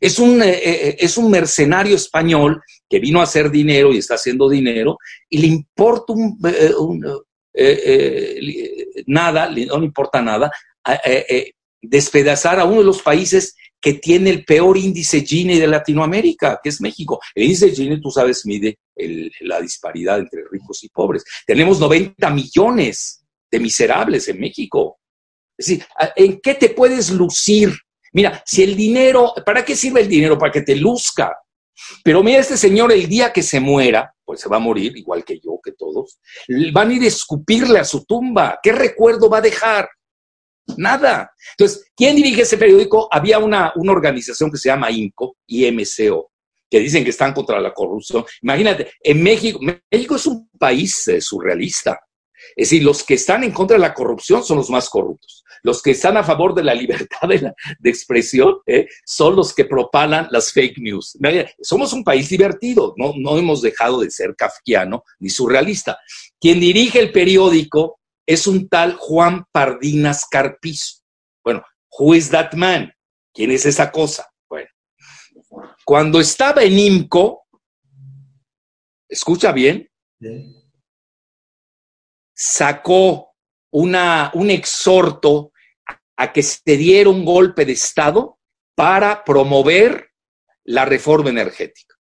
[0.00, 4.14] es un, eh, eh, es un mercenario español que vino a hacer dinero y está
[4.14, 6.38] haciendo dinero y le importa un,
[7.54, 10.50] eh, nada, no le importa nada,
[11.80, 16.70] despedazar a uno de los países que tiene el peor índice Gini de Latinoamérica, que
[16.70, 17.20] es México.
[17.34, 18.78] El índice Gini, tú sabes, mide
[19.40, 21.24] la disparidad entre ricos y pobres.
[21.46, 24.98] Tenemos 90 millones de miserables en México.
[25.56, 25.86] Es decir,
[26.16, 27.72] ¿en qué te puedes lucir
[28.16, 30.38] Mira, si el dinero, ¿para qué sirve el dinero?
[30.38, 31.36] Para que te luzca.
[32.02, 35.22] Pero mira, este señor el día que se muera, pues se va a morir, igual
[35.22, 36.18] que yo, que todos,
[36.72, 38.58] van a ir a escupirle a su tumba.
[38.62, 39.90] ¿Qué recuerdo va a dejar?
[40.78, 41.30] Nada.
[41.58, 43.06] Entonces, ¿quién dirige ese periódico?
[43.10, 46.30] Había una, una organización que se llama INCO, IMCO,
[46.70, 48.24] que dicen que están contra la corrupción.
[48.40, 52.00] Imagínate, en México, México es un país eh, surrealista.
[52.56, 55.44] Es decir, los que están en contra de la corrupción son los más corruptos.
[55.66, 60.28] Los que están a favor de la libertad de, expresión eh, son los que propalan
[60.30, 61.18] las fake news.
[61.60, 65.98] Somos un país divertido, no, no hemos dejado de ser kafkiano ni surrealista.
[66.40, 71.02] Quien dirige el periódico es un tal Juan Pardinas Carpizo.
[71.42, 71.64] Bueno,
[71.98, 72.92] who is that man?
[73.34, 74.30] ¿Quién es esa cosa?
[74.48, 74.68] Bueno,
[75.84, 77.42] cuando estaba en IMCO,
[79.08, 79.90] escucha bien,
[82.32, 83.32] sacó
[83.72, 85.50] una, un exhorto
[86.16, 88.38] a que se diera un golpe de Estado
[88.74, 90.10] para promover
[90.64, 91.94] la reforma energética.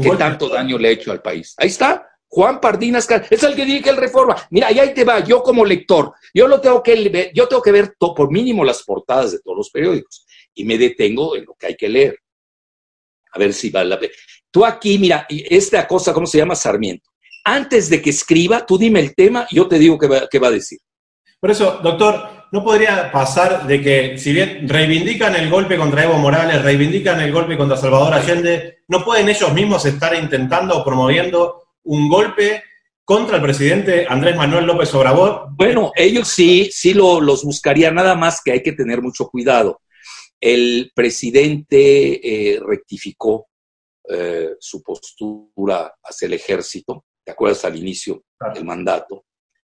[0.00, 1.54] ¿Qué tanto daño le ha hecho al país?
[1.56, 4.36] Ahí está, Juan Pardinas, es el que dirige el reforma.
[4.50, 7.72] Mira, ahí te va, yo como lector, yo lo tengo que ver, yo tengo que
[7.72, 11.68] ver por mínimo las portadas de todos los periódicos y me detengo en lo que
[11.68, 12.18] hay que leer.
[13.32, 14.12] A ver si vale la pena.
[14.50, 16.54] Tú aquí, mira, esta cosa, ¿cómo se llama?
[16.54, 17.08] Sarmiento.
[17.44, 20.38] Antes de que escriba, tú dime el tema y yo te digo qué va, qué
[20.38, 20.78] va a decir.
[21.38, 26.18] Por eso, doctor, no podría pasar de que, si bien reivindican el golpe contra Evo
[26.18, 31.64] Morales, reivindican el golpe contra Salvador Allende, no pueden ellos mismos estar intentando o promoviendo
[31.84, 32.62] un golpe
[33.04, 35.48] contra el presidente Andrés Manuel López Obrador.
[35.52, 39.80] Bueno, ellos sí, sí lo, los buscarían, nada más que hay que tener mucho cuidado.
[40.40, 43.48] El presidente eh, rectificó
[44.08, 48.24] eh, su postura hacia el ejército, ¿te acuerdas al inicio
[48.54, 49.24] del mandato?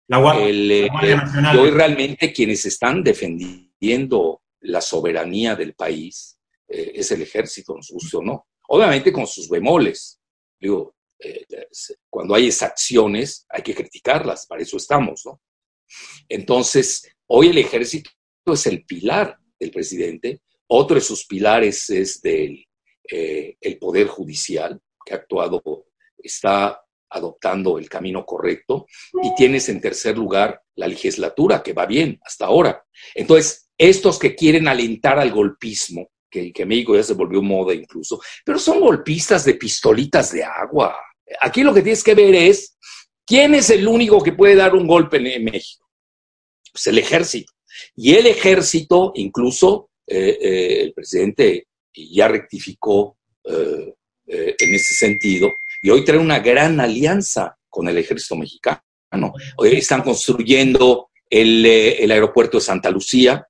[0.08, 6.38] Eh, y hoy realmente quienes están defendiendo la soberanía del país
[6.68, 8.46] eh, es el ejército, nos guste o no.
[8.68, 10.20] Obviamente con sus bemoles.
[10.60, 11.44] Digo, eh,
[12.08, 15.40] cuando hay exacciones hay que criticarlas, para eso estamos, ¿no?
[16.28, 18.10] Entonces, hoy el ejército
[18.46, 22.64] es el pilar del presidente, otro de sus pilares es del
[23.08, 25.62] el poder judicial, que ha actuado,
[26.18, 26.80] está
[27.10, 28.86] adoptando el camino correcto
[29.22, 32.84] y tienes en tercer lugar la legislatura, que va bien hasta ahora.
[33.14, 38.20] Entonces, estos que quieren alentar al golpismo, que, que México ya se volvió moda incluso,
[38.44, 40.96] pero son golpistas de pistolitas de agua.
[41.40, 42.76] Aquí lo que tienes que ver es
[43.26, 45.86] quién es el único que puede dar un golpe en, México.
[46.72, 47.52] Pues el ejército.
[47.94, 53.94] Y el ejército, incluso eh, eh, el presidente ya rectificó eh,
[54.26, 55.50] en ese sentido,
[55.86, 58.82] y hoy trae una gran alianza con el ejército mexicano.
[59.56, 63.46] Hoy están construyendo el, eh, el aeropuerto de Santa Lucía,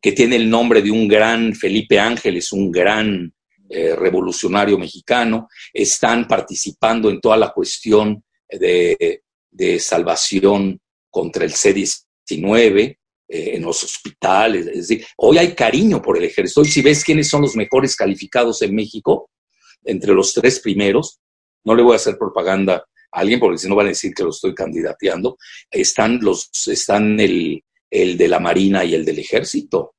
[0.00, 3.34] que tiene el nombre de un gran Felipe Ángeles, un gran
[3.68, 5.48] eh, revolucionario mexicano.
[5.74, 12.98] Están participando en toda la cuestión de, de salvación contra el C-19,
[13.28, 14.68] eh, en los hospitales.
[14.68, 16.60] Es decir, hoy hay cariño por el ejército.
[16.60, 19.28] Hoy si ves quiénes son los mejores calificados en México,
[19.86, 21.20] entre los tres primeros,
[21.64, 24.22] no le voy a hacer propaganda a alguien porque si no van a decir que
[24.22, 25.38] lo estoy candidateando,
[25.70, 29.94] están, los, están el, el de la Marina y el del Ejército.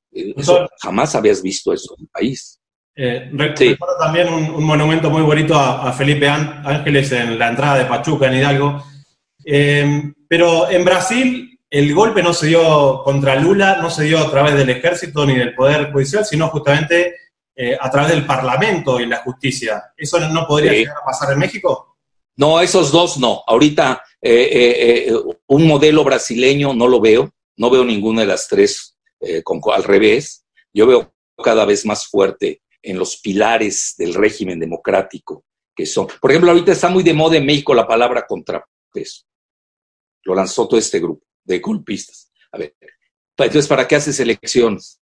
[0.82, 2.60] jamás habías visto eso en el país.
[3.00, 8.28] Eh, recuerdo también un, monumento muy bonito a, Felipe Ángeles en la entrada de Pachuca,
[8.28, 8.84] en Hidalgo.
[9.46, 14.32] Eh, pero en Brasil el golpe no se dio contra Lula, no se dio a
[14.32, 17.16] través del ejército ni del Poder Judicial, sino justamente
[17.60, 19.92] eh, a través del Parlamento y la justicia.
[19.98, 21.98] ¿Eso no podría llegar a pasar en México?
[22.36, 23.42] No, esos dos no.
[23.48, 25.14] Ahorita eh, eh,
[25.48, 28.96] un modelo brasileño no lo veo, no veo ninguna de las tres
[29.44, 30.46] con, al revés.
[30.72, 35.44] Yo veo cada vez más fuerte en los pilares del régimen democrático,
[35.76, 39.24] que son, por ejemplo, ahorita está muy de moda en México la palabra contrapeso.
[40.24, 42.32] Lo lanzó todo este grupo de golpistas.
[42.52, 42.76] A ver,
[43.36, 45.00] entonces, ¿para qué haces elecciones?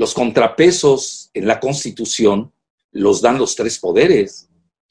[0.00, 2.50] Los contrapesos en la Constitución
[2.92, 4.48] los dan los tres poderes.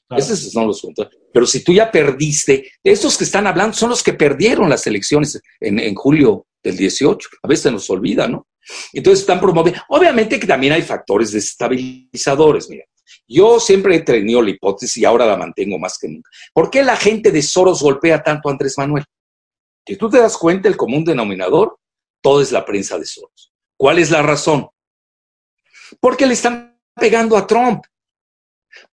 [0.08, 1.20] Esos son los contrapesos.
[1.32, 5.42] Pero si tú ya perdiste, estos que están hablando son los que perdieron las elecciones
[5.58, 7.28] en, julio del 18.
[7.42, 8.46] A veces se nos olvida, ¿no?
[8.92, 9.82] Entonces están promoviendo.
[9.88, 12.70] Obviamente que también hay factores desestabilizadores.
[12.70, 12.84] Mira,
[13.26, 16.30] yo siempre he tenido la hipótesis y ahora la mantengo más que nunca.
[16.54, 19.04] ¿Por qué la gente de Soros golpea tanto a Andrés Manuel?
[19.84, 21.80] Si tú te das cuenta, el común denominador,
[22.22, 23.52] todo es la prensa de Soros.
[23.76, 24.68] ¿Cuál es la razón?
[25.98, 27.84] Porque le están pegando a Trump.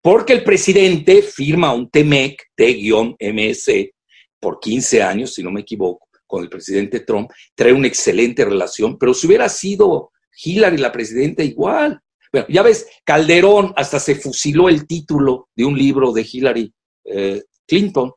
[0.02, 3.92] Porque el presidente firma un TMEC, T-MS,
[4.40, 8.98] por 15 años, si no me equivoco, con el presidente Trump, trae una excelente relación,
[8.98, 10.12] pero si hubiera sido
[10.44, 12.00] Hillary la presidenta, igual.
[12.32, 16.74] Bueno, ya ves, Calderón hasta se fusiló el título de un libro de Hillary
[17.06, 18.12] eh, Clinton.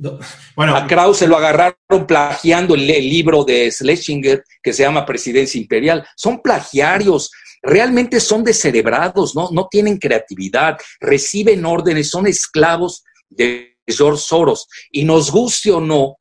[0.56, 6.06] Bueno, a Krause lo agarraron plagiando el, libro de Schlesinger que se llama Presidencia Imperial.
[6.16, 7.30] Son plagiarios
[7.62, 9.50] realmente son descerebrados, ¿no?
[9.52, 14.66] no tienen creatividad, reciben órdenes, son esclavos de George Soros.
[14.90, 16.16] Y nos guste o no,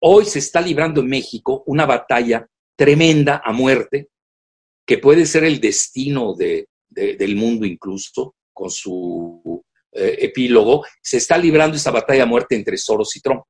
[0.00, 2.46] hoy se está librando en México una batalla
[2.76, 4.08] tremenda a muerte,
[4.84, 11.36] que puede ser el destino de, del mundo incluso, con su eh, epílogo, se está
[11.38, 13.42] librando esa batalla a muerte entre Soros y Trump.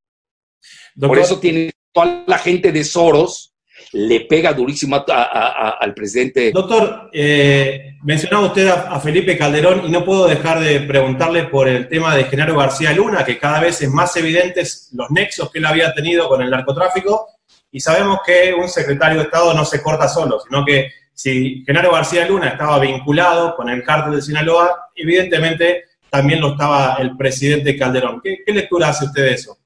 [0.98, 3.52] Por eso tiene toda la gente de Soros
[3.92, 6.50] le pega durísimo al presidente.
[6.52, 11.88] Doctor, eh, mencionaba usted a, Felipe Calderón y no puedo dejar de preguntarle por el
[11.88, 15.66] tema de Genaro García Luna, que cada vez es más evidentes los nexos que él
[15.66, 17.26] había tenido con el narcotráfico
[17.70, 21.92] y sabemos que un secretario de Estado no se corta solo, sino que si Genaro
[21.92, 27.74] García Luna estaba vinculado con el cártel de Sinaloa, evidentemente también lo estaba el presidente
[27.74, 28.20] Calderón.
[28.22, 29.58] ¿Qué, lectura hace usted de eso?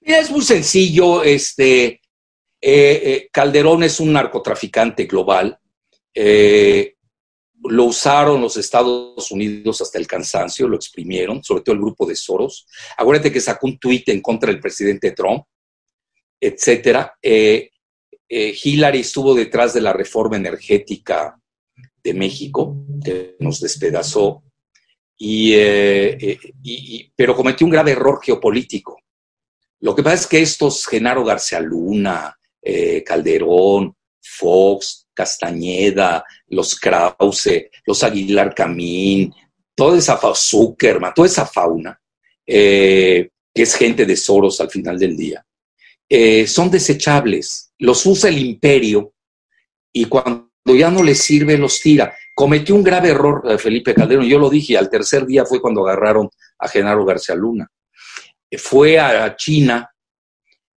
[0.00, 2.00] Es muy sencillo, este, eh,
[2.60, 5.56] eh, Calderón es un narcotraficante global.
[6.12, 6.96] Eh,
[7.62, 12.16] lo usaron los Estados Unidos hasta el cansancio, lo exprimieron, sobre todo el grupo de
[12.16, 12.66] Soros.
[12.96, 15.44] Acuérdate que sacó un tuit en contra del presidente Trump,
[16.40, 17.16] etcétera.
[18.28, 21.40] Hillary estuvo detrás de la reforma energética
[22.02, 24.42] de México, que nos despedazó,
[25.18, 29.00] y, pero cometió un grave error geopolítico.
[29.80, 37.70] Lo que pasa es que estos Genaro García Luna, eh, Calderón, Fox, Castañeda, los Krause,
[37.84, 39.34] los Aguilar Camín,
[39.74, 42.00] toda esa Zuckerman, toda esa fauna,
[42.46, 45.44] eh, que es gente de Soros al final del día,
[46.08, 49.12] eh, son desechables, los usa el imperio
[49.92, 52.16] y cuando ya no les sirve los tira.
[52.38, 55.84] Cometió un grave error eh, Felipe Calderón, yo lo dije, al tercer día fue cuando
[55.84, 56.30] agarraron
[56.60, 57.68] a Genaro García Luna.
[58.56, 59.90] Fue a China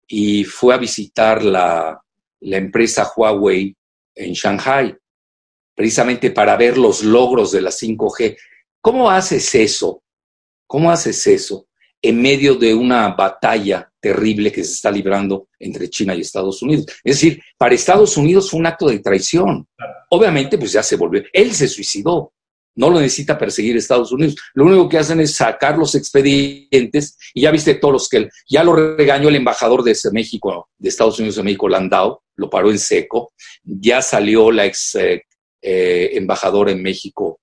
[0.08, 2.02] y fue a visitar la,
[2.40, 3.76] la empresa Huawei
[4.16, 4.98] en Shanghai,
[5.76, 8.36] precisamente para ver los logros de la 5G.
[8.82, 10.02] ¿Cómo haces eso?
[10.66, 11.68] ¿Cómo haces eso
[12.02, 16.88] en medio de una batalla terrible que se está librando entre China y Estados Unidos?
[17.04, 19.68] Es decir, para Estados Unidos fue un acto de traición.
[20.10, 21.24] Obviamente, pues ya se volvió.
[21.32, 22.34] Él se suicidó.
[22.76, 24.36] No lo necesita perseguir Estados Unidos.
[24.54, 28.64] Lo único que hacen es sacar los expedientes y ya viste todos los que ya
[28.64, 32.80] lo regañó el embajador de México, de Estados Unidos de México, Landau, lo paró en
[32.80, 33.34] seco.
[33.64, 35.24] Ya salió la ex eh,
[35.62, 37.40] eh, embajadora en México,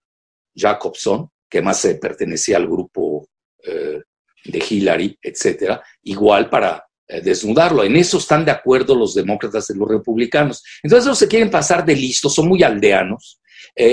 [0.56, 3.28] Jacobson, que más se pertenecía al grupo
[3.62, 4.02] eh,
[4.48, 6.84] de Hillary, etcétera, igual para
[7.22, 7.84] desnudarlo.
[7.84, 10.62] En eso están de acuerdo los demócratas y los republicanos.
[10.82, 13.40] Entonces, ellos se quieren pasar de listos, son muy aldeanos,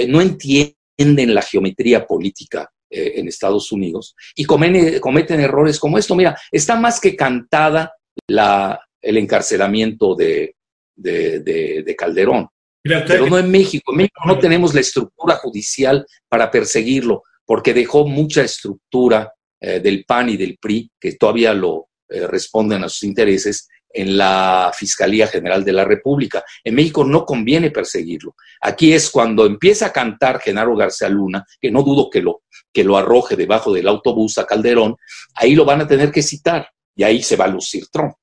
[0.09, 6.15] no entienden la geometría política eh, en Estados Unidos y cometen, errores como esto.
[6.15, 7.91] Mira, está más que cantada
[8.27, 10.55] la, el encarcelamiento de,
[10.95, 12.47] de, Calderón.
[12.83, 13.91] Pero no en México.
[13.91, 20.05] En México no tenemos la estructura judicial para perseguirlo, porque dejó mucha estructura eh, del
[20.05, 25.27] PAN y del PRI que todavía lo eh, responden a sus intereses en la Fiscalía
[25.27, 26.43] General de la República.
[26.63, 28.35] En México no conviene perseguirlo.
[28.61, 32.41] Aquí es cuando empieza a cantar Genaro García Luna, que no dudo que lo,
[32.73, 34.97] que lo arroje debajo del autobús a Calderón,
[35.35, 38.13] ahí lo van a tener que citar y ahí se va a lucir Trump.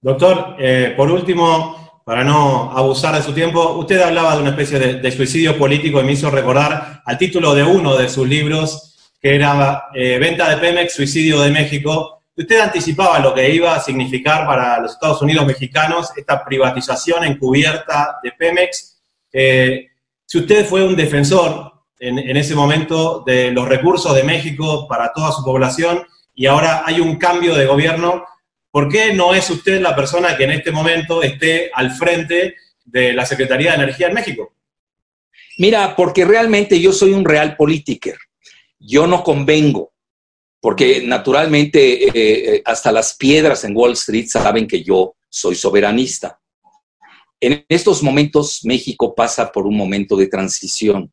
[0.00, 4.78] Doctor, eh, por último, para no abusar de su tiempo, usted hablaba de una especie
[4.78, 8.91] de, suicidio político y me hizo recordar al título de uno de sus libros,
[9.22, 13.80] que era eh, Venta de Pemex, Suicidio de México, Usted anticipaba lo que iba a
[13.80, 19.02] significar para los Estados Unidos mexicanos esta privatización encubierta de Pemex.
[19.30, 19.88] Eh,
[20.24, 25.30] si usted fue un defensor en, ese momento de los recursos de México para toda
[25.30, 28.24] su población y ahora hay un cambio de gobierno,
[28.70, 33.12] ¿por qué no es usted la persona que en este momento esté al frente de
[33.12, 34.54] la Secretaría de Energía en México?
[35.58, 38.16] Mira, porque realmente yo soy un real politiker.
[38.84, 39.92] Yo no convengo
[40.60, 46.40] porque naturalmente eh, eh, hasta las piedras en Wall Street saben que yo soy soberanista.
[47.40, 51.12] En estos momentos México pasa por un momento de transición.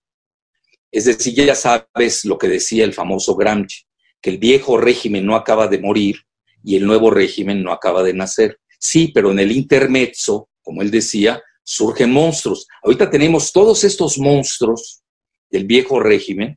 [0.91, 3.85] Es decir, ya sabes lo que decía el famoso Gramsci,
[4.21, 6.17] que el viejo régimen no acaba de morir
[6.63, 8.59] y el nuevo régimen no acaba de nacer.
[8.79, 12.67] Sí, pero en el intermezzo, como él decía, surgen monstruos.
[12.83, 15.01] Ahorita tenemos todos estos monstruos
[15.49, 16.55] del viejo régimen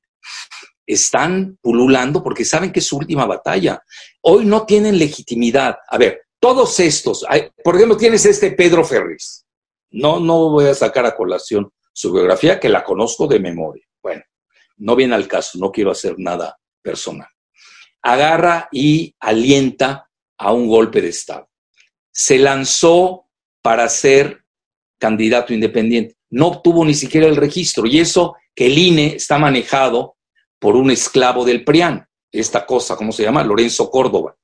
[0.93, 3.83] están pululando porque saben que es su última batalla.
[4.23, 5.77] Hoy no tienen legitimidad.
[5.89, 7.25] A ver, todos estos,
[7.63, 9.47] por ejemplo, tienes este Pedro Ferris.
[9.91, 13.85] No, no voy a sacar a colación su biografía, que la conozco de memoria.
[14.03, 14.23] Bueno,
[14.79, 17.29] no viene al caso, no quiero hacer nada personal.
[18.03, 21.49] Agarra y alienta a un golpe de Estado.
[22.11, 23.29] Se lanzó
[23.63, 24.45] para ser
[24.99, 26.17] candidato independiente.
[26.31, 30.17] No obtuvo ni siquiera el registro y eso que el INE está manejado
[30.63, 33.43] por un esclavo del PRIAN, esta cosa, ¿cómo se llama?
[33.43, 34.37] Lorenzo Córdoba.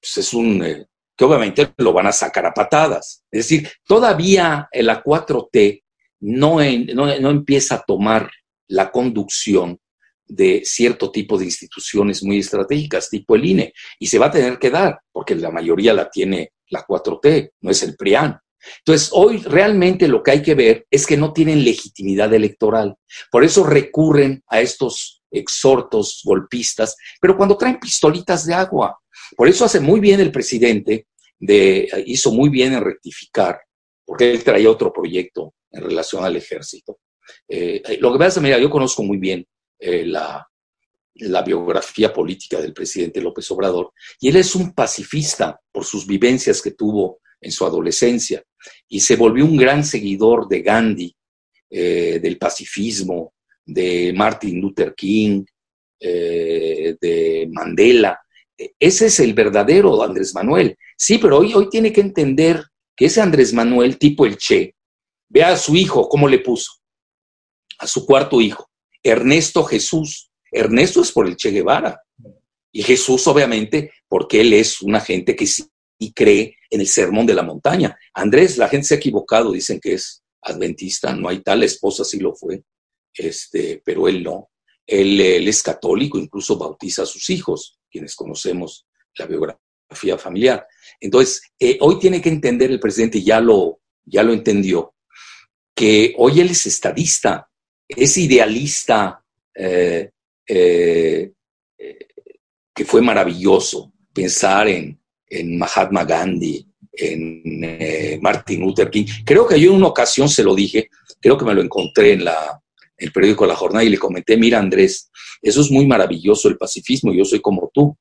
[0.00, 0.86] Pues es un, eh,
[1.16, 3.22] que obviamente lo van a sacar a patadas.
[3.30, 5.84] Es decir, todavía la 4T
[6.22, 8.28] no, no, empieza a tomar
[8.66, 9.78] la conducción
[10.26, 14.58] de cierto tipo de instituciones muy estratégicas, tipo el INE, y se va a tener
[14.58, 18.40] que dar, porque la mayoría la tiene la 4T, no es el PRIAN.
[18.78, 22.96] Entonces, hoy realmente lo que hay que ver es que no tienen legitimidad electoral.
[23.30, 28.98] Por eso recurren a estos exhortos golpistas, pero cuando traen pistolitas de agua.
[29.36, 31.06] Por eso hace muy bien el presidente,
[31.38, 33.60] de, hizo muy bien en rectificar,
[34.04, 36.98] porque él traía otro proyecto en relación al ejército.
[37.48, 39.46] Eh, lo que pasa, mira, yo conozco muy bien
[39.78, 40.46] eh, la,
[41.44, 46.72] biografía política del presidente López Obrador, y él es un pacifista por sus vivencias que
[46.72, 48.42] tuvo en su adolescencia,
[48.88, 51.16] y se volvió un gran seguidor de Gandhi,
[51.70, 53.33] eh, del pacifismo,
[53.64, 55.44] de Martin Luther King,
[56.00, 58.20] eh, de Mandela.
[58.78, 60.76] Ese es el verdadero Andrés Manuel.
[60.96, 62.62] Sí, pero hoy, hoy tiene que entender
[62.96, 64.74] que ese Andrés Manuel, tipo el Che,
[65.28, 66.72] vea a su hijo cómo le puso,
[67.78, 68.70] a su cuarto hijo,
[69.02, 70.30] Ernesto Jesús.
[70.52, 72.00] Ernesto es por el Che Guevara.
[72.70, 75.68] Y Jesús, obviamente, porque él es una gente que sí
[76.14, 77.96] cree en el sermón de la montaña.
[78.12, 82.18] Andrés, la gente se ha equivocado, dicen que es adventista, no hay tal, esposa sí
[82.20, 82.62] lo fue
[83.14, 84.50] este, pero él no.
[84.86, 88.86] Él, es católico, incluso bautiza a sus hijos, quienes conocemos
[89.16, 90.66] la biografía familiar.
[91.00, 94.94] Entonces, eh, hoy tiene que entender el presidente, ya lo, ya lo entendió,
[95.74, 97.48] que hoy él es estadista,
[97.88, 100.10] es idealista, eh,
[100.46, 101.32] eh,
[102.74, 109.06] que fue maravilloso pensar en, en Mahatma Gandhi, en Martin Luther King.
[109.24, 110.90] Creo que yo en una ocasión se lo dije,
[111.20, 112.63] creo que me lo encontré en la,
[112.96, 115.10] el periódico La Jornada y le comenté, mira Andrés,
[115.42, 117.96] eso es muy maravilloso el pacifismo, yo soy como tú,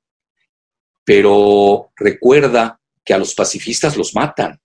[1.04, 4.60] pero recuerda que a los pacifistas los matan.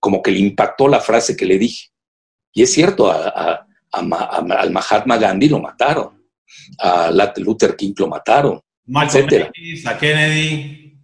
[0.00, 1.88] Como que le impactó la frase que le dije.
[2.52, 6.26] Y es cierto, a, al Mahatma Gandhi lo mataron,
[6.78, 9.50] a Luther King lo mataron, etc.
[9.86, 10.98] a Kennedy.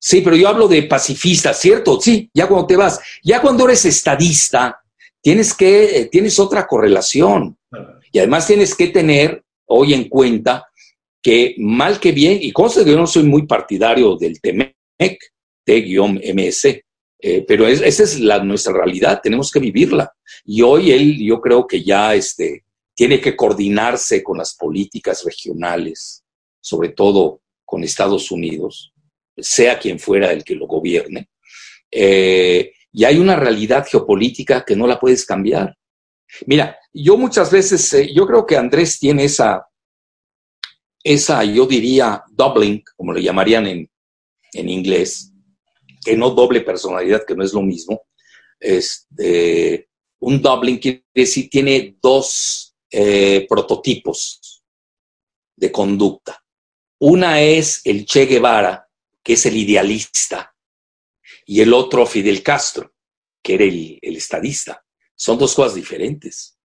[0.00, 2.00] Sí, pero yo hablo de pacifistas, ¿cierto?
[2.00, 4.80] Sí, ya cuando te vas, ya cuando eres estadista,
[5.20, 7.56] tienes que, eh, tienes otra correlación.
[8.12, 10.66] Y además tienes que tener hoy en cuenta
[11.22, 15.18] que mal que bien, y conste que yo no soy muy partidario del TEMEC,
[15.64, 16.82] T-MS,
[17.20, 20.12] eh, pero esa es la, nuestra realidad, tenemos que vivirla.
[20.44, 22.64] Y hoy él, yo creo que ya este,
[22.94, 26.24] tiene que coordinarse con las políticas regionales,
[26.60, 28.92] sobre todo con Estados Unidos,
[29.36, 31.28] sea quien fuera el que lo gobierne.
[31.90, 35.78] Eh, y hay una realidad geopolítica que no la puedes cambiar.
[36.46, 39.68] Mira, yo muchas veces, eh, yo creo que Andrés tiene esa,
[41.04, 43.88] esa, yo diría, doubling, como le llamarían en,
[44.52, 45.32] en inglés,
[46.04, 48.02] que no doble personalidad, que no es lo mismo.
[48.58, 49.88] Este,
[50.18, 54.60] un doubling quiere decir, tiene dos eh, prototipos
[55.54, 56.42] de conducta.
[56.98, 58.88] Una es el Che Guevara,
[59.22, 60.52] que es el idealista,
[61.48, 62.92] y el otro Fidel Castro,
[63.42, 64.84] que era el, estadista.
[65.16, 66.58] Son dos cosas diferentes.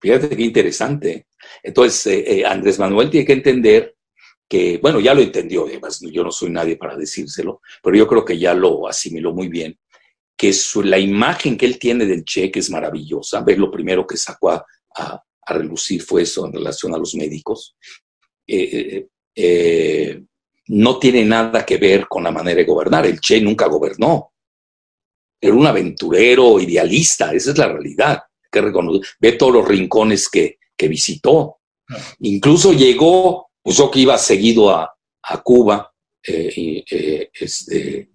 [0.00, 1.28] Fíjate qué interesante.
[1.62, 3.96] Entonces, eh, eh, Andrés Manuel tiene que entender
[4.48, 8.24] que, bueno, ya lo entendió, además yo no soy nadie para decírselo, pero yo creo
[8.24, 9.78] que ya lo asimiló muy bien,
[10.36, 10.52] que
[10.82, 14.66] la imagen que él tiene del Che, es maravillosa, ver lo primero que sacó a,
[15.46, 17.76] relucir fue eso en relación a los médicos.
[18.46, 20.24] eh, eh
[20.68, 23.06] no tiene nada que ver con la manera de gobernar.
[23.06, 24.32] El Che nunca gobernó.
[25.40, 28.22] Era un aventurero idealista, esa es la realidad.
[28.50, 28.62] Que
[29.20, 31.60] Ve todos los rincones que, visitó.
[32.20, 34.90] Incluso llegó, pues yo que iba seguido a,
[35.42, 35.90] Cuba,
[36.22, 38.10] eh, eh, este,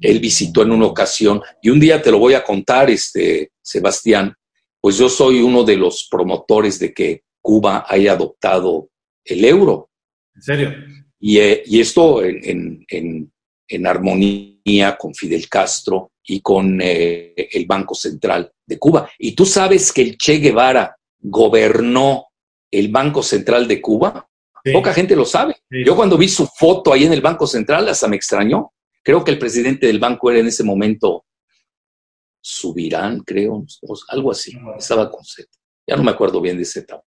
[0.00, 4.34] él visitó en una ocasión, y un día te lo voy a contar, este, Sebastián,
[4.80, 8.90] pues yo soy uno de los promotores de que Cuba haya adoptado
[9.24, 9.90] el euro.
[10.34, 10.74] ¿En serio?
[11.20, 18.52] Eh, y, esto en, en, armonía con Fidel Castro y con eh, el Banco Central
[18.66, 19.10] de Cuba.
[19.18, 22.26] Y tú sabes que el Che Guevara gobernó
[22.70, 24.26] el Banco Central de Cuba.
[24.72, 25.56] Poca gente lo sabe.
[25.70, 28.72] Yo cuando vi su foto ahí en el Banco Central, hasta me extrañó.
[29.02, 31.24] Creo que el presidente del banco era en ese momento
[32.42, 33.64] Subirán, creo,
[34.08, 34.52] algo así.
[34.78, 35.48] Estaba con Z.
[35.86, 37.04] Ya no me acuerdo bien de ese etapa.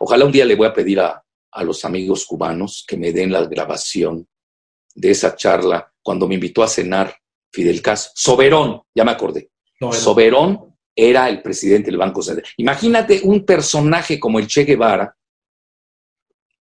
[0.00, 1.22] Ojalá un día le voy a pedir a,
[1.52, 4.26] a los amigos cubanos que me den la grabación
[4.94, 7.14] de esa charla cuando me invitó a cenar
[7.52, 8.12] Fidel Castro.
[8.14, 9.50] Soberón, ya me acordé.
[9.92, 12.46] Soberón era el presidente del Banco Central.
[12.58, 15.14] Imagínate un personaje como el Che Guevara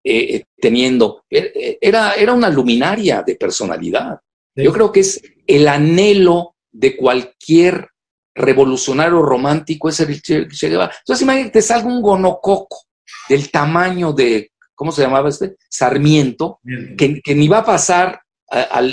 [0.03, 4.18] eh, eh, teniendo, eh, era, era una luminaria de personalidad.
[4.55, 7.89] Yo creo que es el anhelo de cualquier
[8.35, 10.95] revolucionario romántico, es el Che, Guevara.
[10.99, 12.85] Entonces imagínate, te salga un gonococo
[13.28, 14.50] del tamaño de
[14.81, 15.57] ¿cómo se llamaba este?
[15.68, 16.59] Sarmiento,
[16.97, 18.22] que, ni va a pasar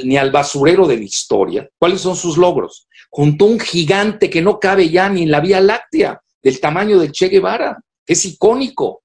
[0.03, 1.69] ni al basurero de la historia.
[1.79, 2.89] ¿Cuáles son sus logros?
[3.09, 6.99] Junto a un gigante que no cabe ya ni en la Vía Láctea, del tamaño
[6.99, 7.77] del Che Guevara.
[8.05, 9.03] Es icónico.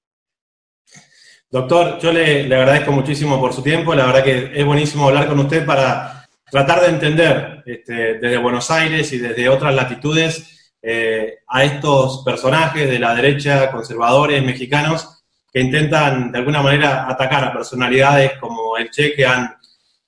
[1.49, 3.95] Doctor, yo le, agradezco muchísimo por su tiempo.
[3.95, 8.69] La verdad que es buenísimo hablar con usted para tratar de entender este, desde Buenos
[8.69, 15.12] Aires y desde otras latitudes eh, a estos personajes de la derecha, conservadores mexicanos,
[15.53, 19.55] que intentan de alguna manera atacar a personalidades como el Che que han,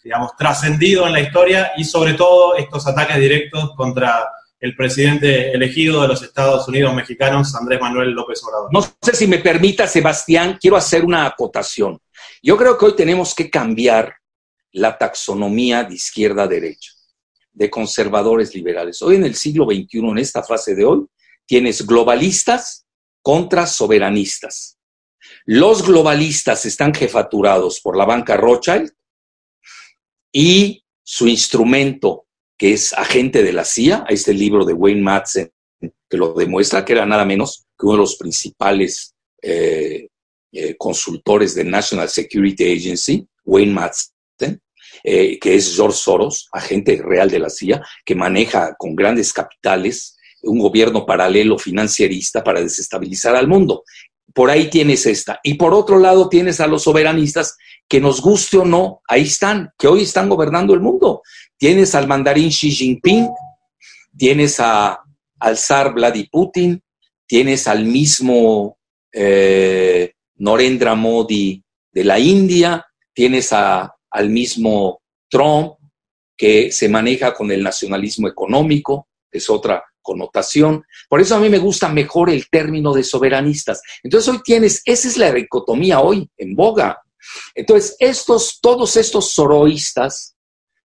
[0.04, 4.28] digamos, trascendido en la historia y sobre todo estos ataques directos contra
[4.60, 8.74] el presidente elegido de los Estados Unidos mexicanos, Andrés Manuel López Obrador.
[8.74, 12.00] No sé si me permita, Sebastián, quiero hacer una acotación.
[12.42, 14.16] Yo creo que hoy tenemos que cambiar
[14.72, 16.92] la taxonomía de izquierda-derecha,
[17.54, 19.00] de conservadores liberales.
[19.04, 21.06] Hoy en el siglo XXI, en esta fase de hoy,
[21.46, 22.88] tienes globalistas
[23.22, 24.75] contra soberanistas
[25.46, 28.92] los globalistas están jefaturados por la banca Rothschild
[30.32, 32.26] y su instrumento,
[32.58, 36.94] que es agente de la CIA, este libro de Wayne Madsen, que lo demuestra, que
[36.94, 40.08] era nada menos que uno de los principales eh,
[40.52, 44.62] eh, consultores de National Security Agency, Wayne Madsen,
[45.04, 50.18] eh, que es George Soros, agente real de la CIA, que maneja con grandes capitales
[50.42, 53.84] un gobierno paralelo financierista para desestabilizar al mundo.
[54.36, 55.40] Por ahí tienes esta.
[55.44, 57.56] Y por otro lado tienes a los soberanistas
[57.88, 61.22] que nos guste o no, ahí están, que hoy están gobernando el mundo.
[61.58, 63.30] Tienes al mandarín Xi Jinping,
[64.18, 65.00] tienes a,
[65.40, 66.84] al zar Vladimir Putin,
[67.26, 68.78] tienes al mismo
[69.14, 71.64] eh, Norendra Modi
[71.94, 75.76] de la India, tienes a, al mismo Trump
[76.36, 80.86] que se maneja con el nacionalismo económico, es otra connotación.
[81.10, 83.82] Por eso a mí me gusta mejor el término de soberanistas.
[84.04, 87.02] Entonces hoy tienes, esa es la dicotomía hoy en boga.
[87.56, 90.38] Entonces, estos, todos estos soroístas,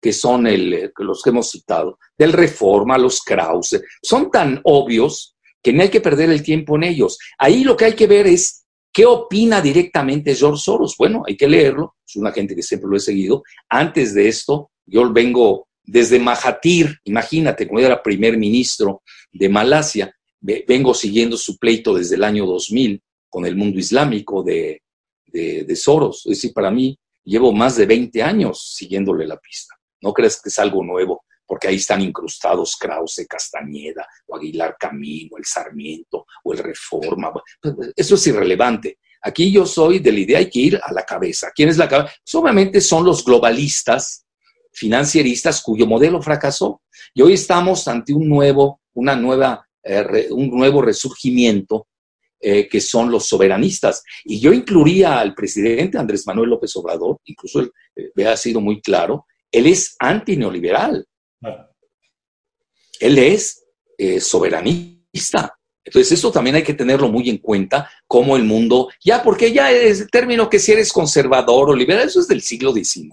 [0.01, 5.73] que son el, los que hemos citado, del Reforma, los Krause, son tan obvios que
[5.73, 7.17] no hay que perder el tiempo en ellos.
[7.39, 10.95] Ahí lo que hay que ver es qué opina directamente George Soros.
[10.97, 13.43] Bueno, hay que leerlo, es una gente que siempre lo he seguido.
[13.69, 20.93] Antes de esto, yo vengo desde Mahathir, imagínate, como era primer ministro de Malasia, vengo
[20.93, 24.81] siguiendo su pleito desde el año 2000 con el mundo islámico de,
[25.25, 26.25] de, Soros.
[26.25, 29.75] Es decir, para mí llevo más de 20 años siguiéndole la pista.
[30.01, 35.37] No crees que es algo nuevo, porque ahí están incrustados Krause, Castañeda, o Aguilar Camino,
[35.37, 37.31] el Sarmiento, o el Reforma.
[37.95, 38.99] Eso es irrelevante.
[39.21, 41.51] Aquí yo soy de la idea hay que ir a la cabeza.
[41.53, 42.13] ¿Quién es la cabeza?
[42.23, 44.24] Pues obviamente son los globalistas,
[44.75, 46.81] financieristas, cuyo modelo fracasó.
[47.13, 51.87] Y hoy estamos ante un nuevo, una nueva, eh, un nuevo resurgimiento
[52.47, 54.03] eh, que son los soberanistas.
[54.23, 58.81] Y yo incluiría al presidente Andrés Manuel López Obrador, incluso él eh, ha sido muy
[58.81, 61.07] claro, él es antineoliberal.
[62.99, 63.63] Él es
[63.97, 65.57] eh, soberanista.
[65.83, 69.71] Entonces, esto también hay que tenerlo muy en cuenta, como el mundo, ya porque ya
[69.71, 73.11] es el término que si eres conservador o liberal, eso es del siglo XIX.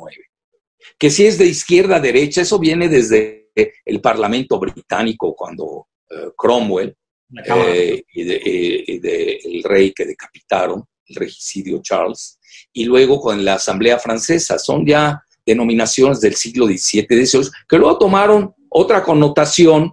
[0.98, 3.50] Que si es de izquierda a derecha, eso viene desde
[3.84, 5.88] el Parlamento británico, cuando
[6.36, 6.96] Cromwell
[7.32, 12.38] eh, y, de, eh, el rey que decapitaron, el regicidio Charles,
[12.72, 14.58] y luego con la Asamblea Francesa.
[14.58, 19.92] Son ya denominaciones del siglo XVII, XVIII, que luego tomaron otra connotación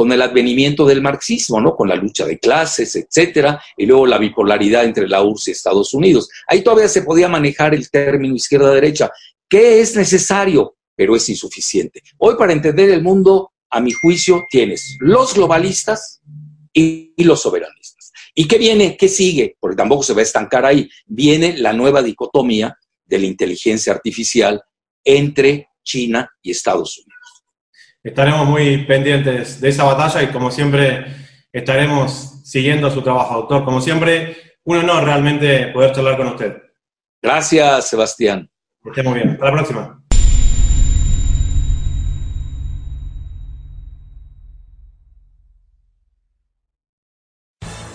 [0.00, 1.76] con el advenimiento del marxismo, ¿no?
[1.76, 5.92] Con la lucha de clases, etcétera, y luego la bipolaridad entre la URSS y Estados
[5.92, 6.30] Unidos.
[6.46, 9.10] Ahí todavía se podía manejar el término izquierda-derecha,
[9.46, 12.02] que es necesario, pero es insuficiente.
[12.16, 16.22] Hoy, para entender el mundo, a mi juicio, tienes los globalistas,
[16.72, 18.10] y, los soberanistas.
[18.34, 18.96] ¿Y qué viene?
[18.96, 19.58] ¿Qué sigue?
[19.60, 20.88] Porque tampoco se va a estancar ahí.
[21.04, 22.74] Viene la nueva dicotomía
[23.04, 24.62] de la inteligencia artificial
[25.04, 27.09] entre China y Estados Unidos.
[28.02, 31.06] Estaremos muy pendientes de esa batalla y como siempre
[31.52, 33.64] estaremos siguiendo su trabajo, doctor.
[33.64, 36.56] Como siempre, un honor realmente poder charlar con usted.
[37.22, 38.48] Gracias, Sebastián.
[38.82, 39.30] Que esté muy bien.
[39.32, 40.02] Hasta la próxima.